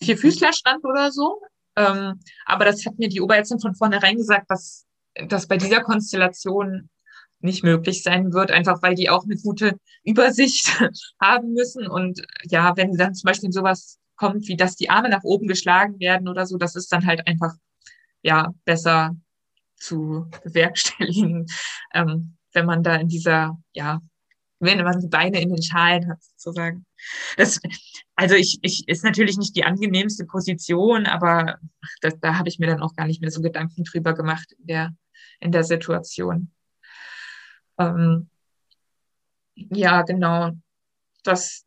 [0.02, 1.42] Vierfüßlerstand oder so.
[1.76, 4.86] Ähm, aber das hat mir die Oberärztin von vornherein gesagt, dass
[5.28, 6.90] das bei dieser Konstellation
[7.42, 10.68] nicht möglich sein wird, einfach weil die auch eine gute Übersicht
[11.22, 11.88] haben müssen.
[11.88, 16.00] Und ja, wenn dann zum Beispiel sowas kommt, wie dass die Arme nach oben geschlagen
[16.00, 17.54] werden oder so, das ist dann halt einfach
[18.22, 19.16] ja besser
[19.78, 21.46] zu bewerkstelligen,
[21.94, 24.02] ähm, wenn man da in dieser, ja,
[24.60, 26.86] wenn man die Beine in den Schalen hat, sozusagen.
[27.38, 27.60] Das,
[28.16, 31.60] also ich, ich ist natürlich nicht die angenehmste Position, aber
[32.02, 34.68] das, da habe ich mir dann auch gar nicht mehr so Gedanken drüber gemacht in
[34.68, 34.96] der,
[35.40, 36.52] in der Situation.
[37.78, 38.30] Ähm,
[39.56, 40.52] ja, genau.
[41.24, 41.66] Das,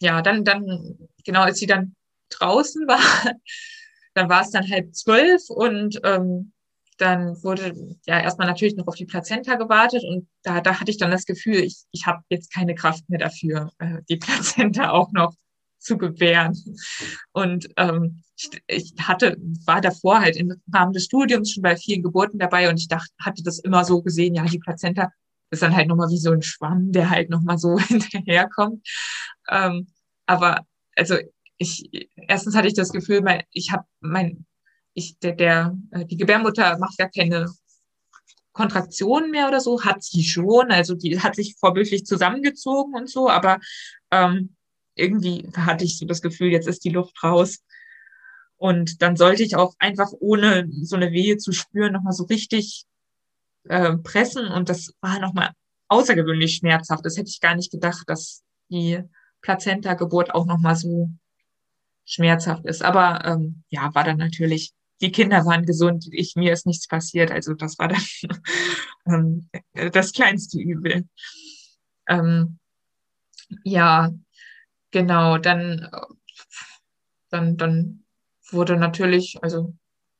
[0.00, 1.94] ja, dann, dann, genau, als sie dann
[2.30, 3.00] draußen war,
[4.14, 6.52] dann war es dann halb zwölf und ähm,
[6.98, 7.74] dann wurde
[8.06, 11.24] ja erstmal natürlich noch auf die Plazenta gewartet und da, da hatte ich dann das
[11.24, 15.34] Gefühl, ich, ich habe jetzt keine Kraft mehr dafür, äh, die Plazenta auch noch
[15.78, 16.54] zu gebären.
[17.32, 22.02] Und ähm, ich, ich hatte, war davor halt im Rahmen des Studiums schon bei vielen
[22.02, 25.10] Geburten dabei und ich dachte, hatte das immer so gesehen, ja, die Plazenta
[25.50, 28.86] ist dann halt nochmal wie so ein Schwamm, der halt nochmal so hinterherkommt.
[29.48, 29.88] Ähm,
[30.26, 31.16] aber also
[31.58, 34.46] ich, erstens hatte ich das Gefühl, mein, ich habe mein,
[34.98, 37.46] ich, der, der, äh, die Gebärmutter macht gar keine
[38.52, 43.28] Kontraktion mehr oder so, hat sie schon, also die hat sich vorbildlich zusammengezogen und so,
[43.28, 43.60] aber
[44.10, 44.56] ähm,
[44.96, 47.58] irgendwie hatte ich so das Gefühl, jetzt ist die Luft raus.
[48.56, 52.84] Und dann sollte ich auch einfach ohne so eine Wehe zu spüren nochmal so richtig
[53.68, 55.52] äh, pressen und das war nochmal
[55.86, 57.04] außergewöhnlich schmerzhaft.
[57.06, 59.00] Das hätte ich gar nicht gedacht, dass die
[59.42, 61.10] Plazenta-Geburt auch nochmal so
[62.04, 62.82] schmerzhaft ist.
[62.82, 67.30] Aber ähm, ja, war dann natürlich, die Kinder waren gesund, ich, mir ist nichts passiert.
[67.30, 68.02] Also das war dann
[69.06, 71.08] ähm, das kleinste Übel.
[72.08, 72.58] Ähm,
[73.64, 74.12] ja,
[74.90, 75.88] genau, dann,
[77.30, 78.04] dann, dann
[78.50, 79.74] wurde natürlich, also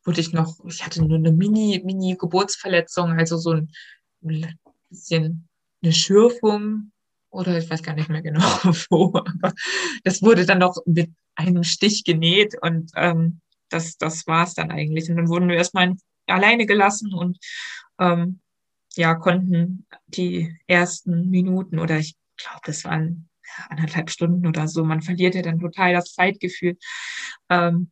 [0.04, 3.70] wurde ich noch, ich hatte nur eine Mini, Mini-Geburtsverletzung, also so ein
[4.88, 5.48] bisschen
[5.82, 6.92] eine Schürfung
[7.30, 8.40] oder ich weiß gar nicht mehr genau
[8.90, 9.52] wo, aber
[10.04, 14.70] das wurde dann noch mit einem Stich genäht und ähm, das, das war es dann
[14.70, 15.08] eigentlich.
[15.10, 15.94] Und dann wurden wir erstmal
[16.26, 17.38] alleine gelassen und
[17.98, 18.40] ähm,
[18.94, 23.28] ja, konnten die ersten Minuten oder ich glaube, das waren
[23.68, 26.76] anderthalb Stunden oder so, man verliert ja dann total das Zeitgefühl,
[27.48, 27.90] ähm,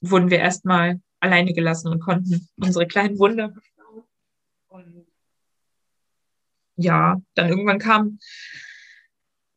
[0.00, 3.54] wurden wir erstmal alleine gelassen und konnten unsere kleinen Wunder
[4.68, 5.06] und
[6.76, 8.18] ja, dann irgendwann kam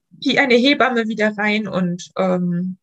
[0.10, 2.78] die eine Hebamme wieder rein und ähm,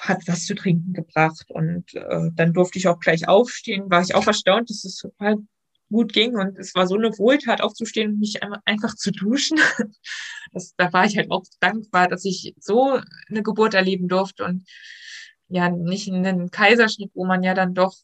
[0.00, 1.46] hat was zu trinken gebracht.
[1.48, 3.90] Und äh, dann durfte ich auch gleich aufstehen.
[3.90, 5.36] War ich auch erstaunt, dass es total
[5.90, 6.34] gut ging.
[6.36, 9.58] Und es war so eine Wohltat, aufzustehen und mich einfach zu duschen.
[10.54, 14.68] Das, da war ich halt auch dankbar, dass ich so eine Geburt erleben durfte und
[15.48, 17.96] ja, nicht einen Kaiserschnitt, wo man ja dann doch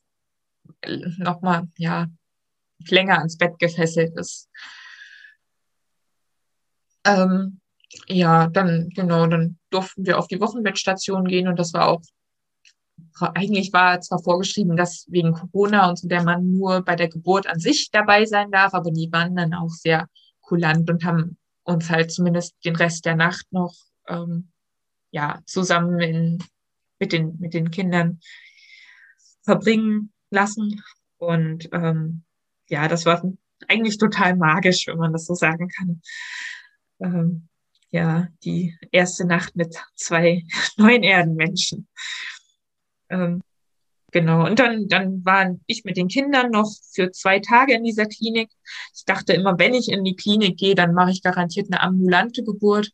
[1.19, 2.07] nochmal, ja,
[2.89, 4.49] länger ans Bett gefesselt ist.
[7.05, 7.61] Ähm,
[8.07, 12.03] ja, dann, genau, dann durften wir auf die Wochenbettstation gehen und das war auch,
[13.35, 17.47] eigentlich war zwar vorgeschrieben, dass wegen Corona und so der Mann nur bei der Geburt
[17.47, 20.09] an sich dabei sein darf, aber die waren dann auch sehr
[20.41, 23.75] kulant und haben uns halt zumindest den Rest der Nacht noch,
[24.09, 24.51] ähm,
[25.11, 26.39] ja, zusammen in,
[26.99, 28.21] mit den, mit den Kindern
[29.43, 30.83] verbringen lassen
[31.19, 32.25] und, ähm,
[32.69, 33.23] ja, das war
[33.67, 36.01] eigentlich total magisch, wenn man das so sagen kann.
[37.01, 37.48] Ähm,
[37.91, 40.45] ja, die erste Nacht mit zwei
[40.77, 41.89] neuen Erdenmenschen.
[43.09, 43.41] Ähm,
[44.13, 44.47] genau.
[44.47, 48.51] Und dann, dann war ich mit den Kindern noch für zwei Tage in dieser Klinik.
[48.95, 52.45] Ich dachte immer, wenn ich in die Klinik gehe, dann mache ich garantiert eine ambulante
[52.45, 52.91] Geburt.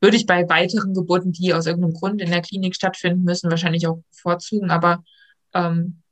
[0.00, 3.88] Würde ich bei weiteren Geburten, die aus irgendeinem Grund in der Klinik stattfinden müssen, wahrscheinlich
[3.88, 4.70] auch bevorzugen.
[4.70, 5.02] Aber
[5.54, 6.02] ähm,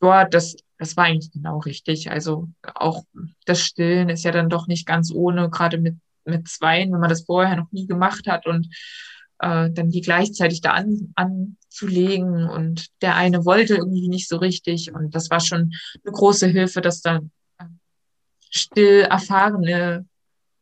[0.00, 2.10] dort, das, das war eigentlich genau richtig.
[2.10, 3.04] Also auch
[3.44, 7.08] das Stillen ist ja dann doch nicht ganz ohne, gerade mit mit Zweien, wenn man
[7.08, 8.68] das vorher noch nie gemacht hat und
[9.38, 14.92] äh, dann die gleichzeitig da an, anzulegen und der eine wollte irgendwie nicht so richtig
[14.92, 15.72] und das war schon
[16.04, 17.64] eine große Hilfe, dass dann äh,
[18.50, 20.06] still erfahrene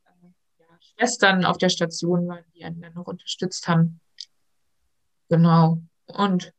[0.04, 4.00] äh, Schwestern auf der Station waren, die einen dann noch unterstützt haben.
[5.28, 5.82] Genau.
[6.06, 6.52] Und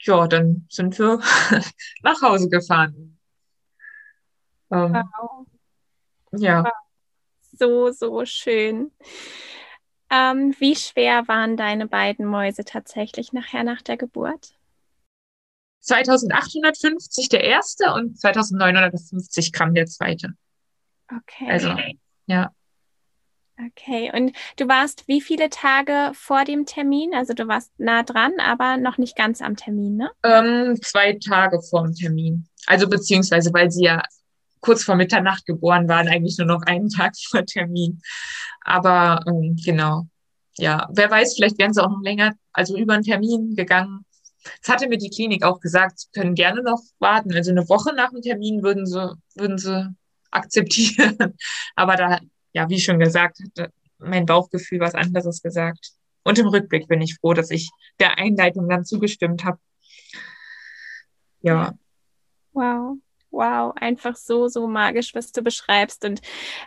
[0.00, 1.20] ja, dann sind wir
[2.02, 3.18] nach Hause gefahren.
[4.70, 5.46] Ähm, wow.
[6.32, 6.64] Ja.
[6.64, 6.89] Wow
[7.52, 8.90] so, so schön.
[10.10, 14.54] Ähm, wie schwer waren deine beiden Mäuse tatsächlich nachher nach der Geburt?
[15.82, 20.34] 2850 der erste und 2950 Gramm der zweite.
[21.08, 21.50] Okay.
[21.50, 21.74] Also,
[22.26, 22.50] ja.
[23.66, 27.14] Okay, und du warst wie viele Tage vor dem Termin?
[27.14, 30.10] Also du warst nah dran, aber noch nicht ganz am Termin, ne?
[30.22, 32.48] Ähm, zwei Tage vor dem Termin.
[32.66, 34.02] Also beziehungsweise, weil sie ja
[34.60, 38.00] kurz vor Mitternacht geboren waren, eigentlich nur noch einen Tag vor Termin.
[38.62, 40.06] Aber ähm, genau,
[40.56, 44.04] ja, wer weiß, vielleicht wären sie auch noch länger, also über einen Termin gegangen.
[44.62, 47.32] Das hatte mir die Klinik auch gesagt, sie können gerne noch warten.
[47.34, 49.94] Also eine Woche nach dem Termin würden sie, würden sie
[50.30, 51.16] akzeptieren.
[51.76, 52.20] Aber da,
[52.52, 53.38] ja, wie schon gesagt,
[53.98, 55.92] mein Bauchgefühl was anderes gesagt.
[56.22, 59.58] Und im Rückblick bin ich froh, dass ich der Einleitung dann zugestimmt habe.
[61.42, 61.74] Ja.
[62.52, 62.98] Wow
[63.30, 66.04] wow, einfach so, so magisch, was du beschreibst.
[66.04, 66.20] Und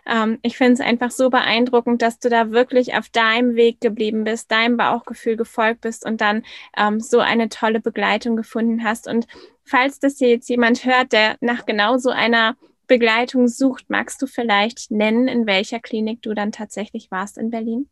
[0.06, 4.24] ähm, ich finde es einfach so beeindruckend, dass du da wirklich auf deinem Weg geblieben
[4.24, 6.44] bist, deinem Bauchgefühl gefolgt bist und dann
[6.78, 9.08] ähm, so eine tolle Begleitung gefunden hast.
[9.08, 9.28] Und
[9.64, 12.56] falls das hier jetzt jemand hört, der nach genau so einer
[12.88, 17.90] Begleitung sucht, magst du vielleicht nennen, in welcher Klinik du dann tatsächlich warst in Berlin?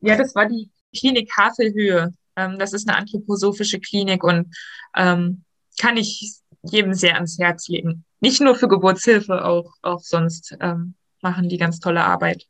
[0.00, 2.12] Ja, das war die Klinik Havelhöhe.
[2.36, 4.54] Ähm, das ist eine anthroposophische Klinik und
[4.96, 5.44] ähm,
[5.80, 8.04] kann ich jedem sehr ans Herz legen.
[8.20, 12.46] Nicht nur für Geburtshilfe, auch, auch sonst ähm, machen die ganz tolle Arbeit.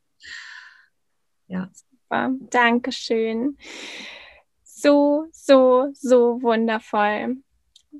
[1.48, 1.68] Ja.
[1.72, 3.56] Super, Dankeschön.
[4.64, 7.36] So, so, so wundervoll.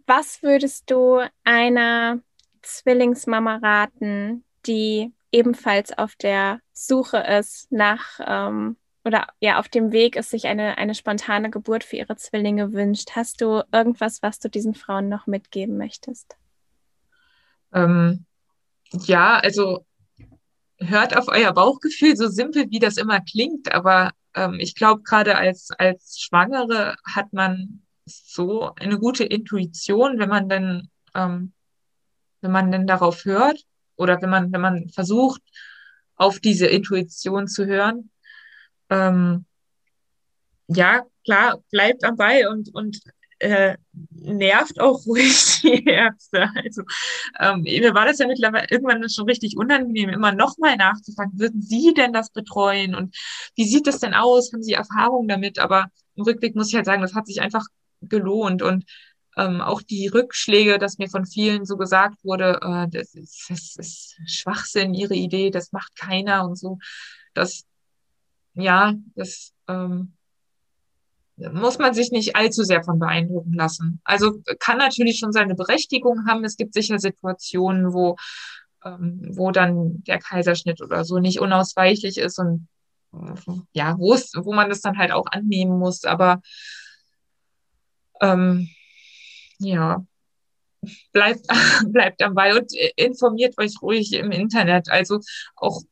[0.07, 2.21] Was würdest du einer
[2.63, 10.17] Zwillingsmama raten, die ebenfalls auf der Suche ist nach ähm, oder ja auf dem Weg
[10.17, 13.11] ist, sich eine, eine spontane Geburt für ihre Zwillinge wünscht.
[13.17, 16.37] Hast du irgendwas, was du diesen Frauen noch mitgeben möchtest?
[17.73, 18.25] Ähm,
[18.93, 19.85] ja, also
[20.79, 25.37] hört auf euer Bauchgefühl, so simpel wie das immer klingt, aber ähm, ich glaube, gerade
[25.37, 31.53] als, als Schwangere hat man so eine gute Intuition, wenn man dann, ähm,
[32.41, 33.63] wenn man dann darauf hört
[33.97, 35.43] oder wenn man, wenn man versucht,
[36.17, 38.11] auf diese Intuition zu hören.
[38.93, 39.47] Ähm,
[40.69, 43.01] ja, klar, bleibt am Ball und, und
[43.39, 43.77] äh,
[44.11, 46.49] nervt auch ruhig die Ärzte.
[46.55, 46.83] Also
[47.41, 51.95] ähm, mir war das ja mittlerweile irgendwann schon richtig unangenehm, immer nochmal nachzufragen, würden Sie
[51.95, 53.17] denn das betreuen und
[53.57, 54.53] wie sieht das denn aus?
[54.53, 55.59] Haben Sie Erfahrung damit?
[55.59, 57.65] Aber im Rückblick muss ich halt sagen, das hat sich einfach
[58.03, 58.85] gelohnt und
[59.37, 63.77] ähm, auch die Rückschläge, dass mir von vielen so gesagt wurde, äh, das, ist, das
[63.77, 66.79] ist Schwachsinn, Ihre Idee, das macht keiner und so.
[67.33, 67.65] Das,
[68.55, 70.15] ja, das ähm,
[71.37, 74.01] muss man sich nicht allzu sehr von beeindrucken lassen.
[74.05, 76.45] Also kann natürlich schon seine Berechtigung haben.
[76.45, 78.17] Es gibt sicher Situationen, wo,
[78.85, 82.69] ähm, wo dann der Kaiserschnitt oder so nicht unausweichlich ist und
[83.73, 86.05] ja, wo es, wo man das dann halt auch annehmen muss.
[86.05, 86.41] Aber
[88.21, 88.69] ähm,
[89.59, 90.05] ja,
[91.13, 91.47] bleibt,
[91.93, 94.91] bleibt am Ball und informiert euch ruhig im Internet.
[94.91, 95.21] Also
[95.57, 95.83] auch,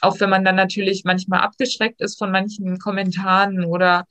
[0.00, 4.06] auch wenn man dann natürlich manchmal abgeschreckt ist von manchen Kommentaren oder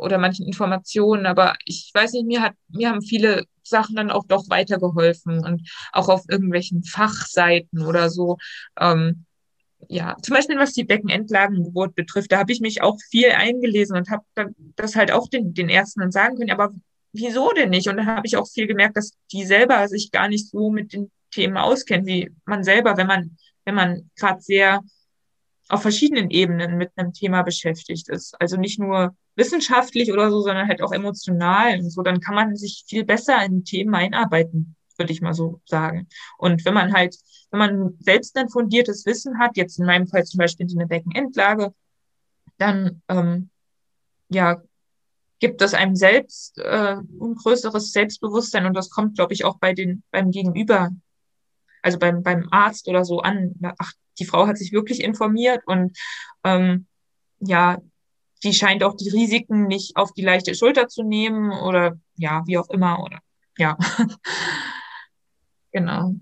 [0.00, 4.24] oder manchen Informationen, aber ich weiß nicht, mir hat, mir haben viele Sachen dann auch
[4.26, 8.38] doch weitergeholfen und auch auf irgendwelchen Fachseiten oder so.
[8.78, 9.26] Ähm,
[9.88, 14.10] ja, zum Beispiel was die Beckenendlagengeburt betrifft, da habe ich mich auch viel eingelesen und
[14.10, 14.24] habe
[14.76, 16.72] das halt auch den, den Ärzten dann sagen können, aber
[17.12, 17.88] wieso denn nicht?
[17.88, 20.92] Und dann habe ich auch viel gemerkt, dass die selber sich gar nicht so mit
[20.92, 24.80] den Themen auskennen, wie man selber, wenn man, wenn man gerade sehr
[25.70, 28.38] auf verschiedenen Ebenen mit einem Thema beschäftigt ist.
[28.40, 32.02] Also nicht nur wissenschaftlich oder so, sondern halt auch emotional und so.
[32.02, 36.08] Dann kann man sich viel besser in Themen einarbeiten, würde ich mal so sagen.
[36.38, 37.16] Und wenn man halt,
[37.50, 40.88] wenn man selbst ein fundiertes Wissen hat, jetzt in meinem Fall zum Beispiel so eine
[40.88, 41.72] Beckenendlage,
[42.58, 43.50] dann ähm,
[44.28, 44.60] ja
[45.38, 49.72] gibt es einem selbst äh, ein größeres Selbstbewusstsein und das kommt, glaube ich, auch bei
[49.72, 50.90] den beim Gegenüber,
[51.80, 53.54] also beim beim Arzt oder so an.
[54.20, 55.96] Die Frau hat sich wirklich informiert und
[56.44, 56.86] ähm,
[57.40, 57.78] ja,
[58.42, 62.58] die scheint auch die Risiken nicht auf die leichte Schulter zu nehmen oder ja, wie
[62.58, 63.20] auch immer oder
[63.58, 63.76] ja.
[65.72, 66.14] genau.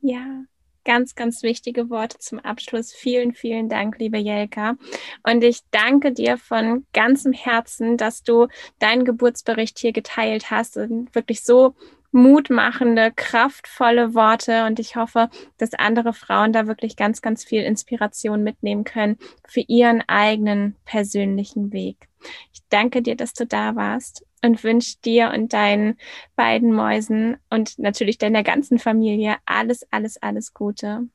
[0.00, 0.44] Ja,
[0.84, 2.92] ganz, ganz wichtige Worte zum Abschluss.
[2.92, 4.76] Vielen, vielen Dank, liebe Jelka.
[5.22, 8.48] Und ich danke dir von ganzem Herzen, dass du
[8.78, 11.74] deinen Geburtsbericht hier geteilt hast und wirklich so
[12.10, 15.28] mutmachende, kraftvolle Worte und ich hoffe,
[15.58, 21.72] dass andere Frauen da wirklich ganz, ganz viel Inspiration mitnehmen können für ihren eigenen persönlichen
[21.72, 22.08] Weg.
[22.52, 25.98] Ich danke dir, dass du da warst und wünsche dir und deinen
[26.36, 31.08] beiden Mäusen und natürlich deiner ganzen Familie alles, alles, alles Gute.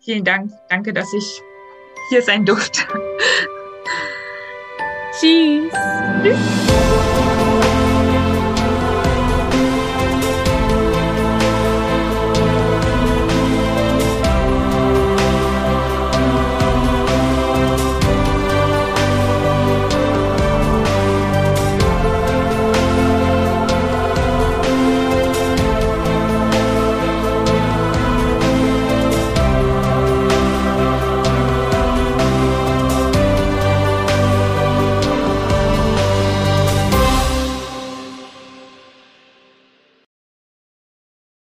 [0.00, 0.52] Vielen Dank.
[0.68, 1.42] Danke, dass ich
[2.10, 2.82] hier sein durfte.
[5.18, 5.72] Tschüss.
[6.22, 7.25] Tschüss.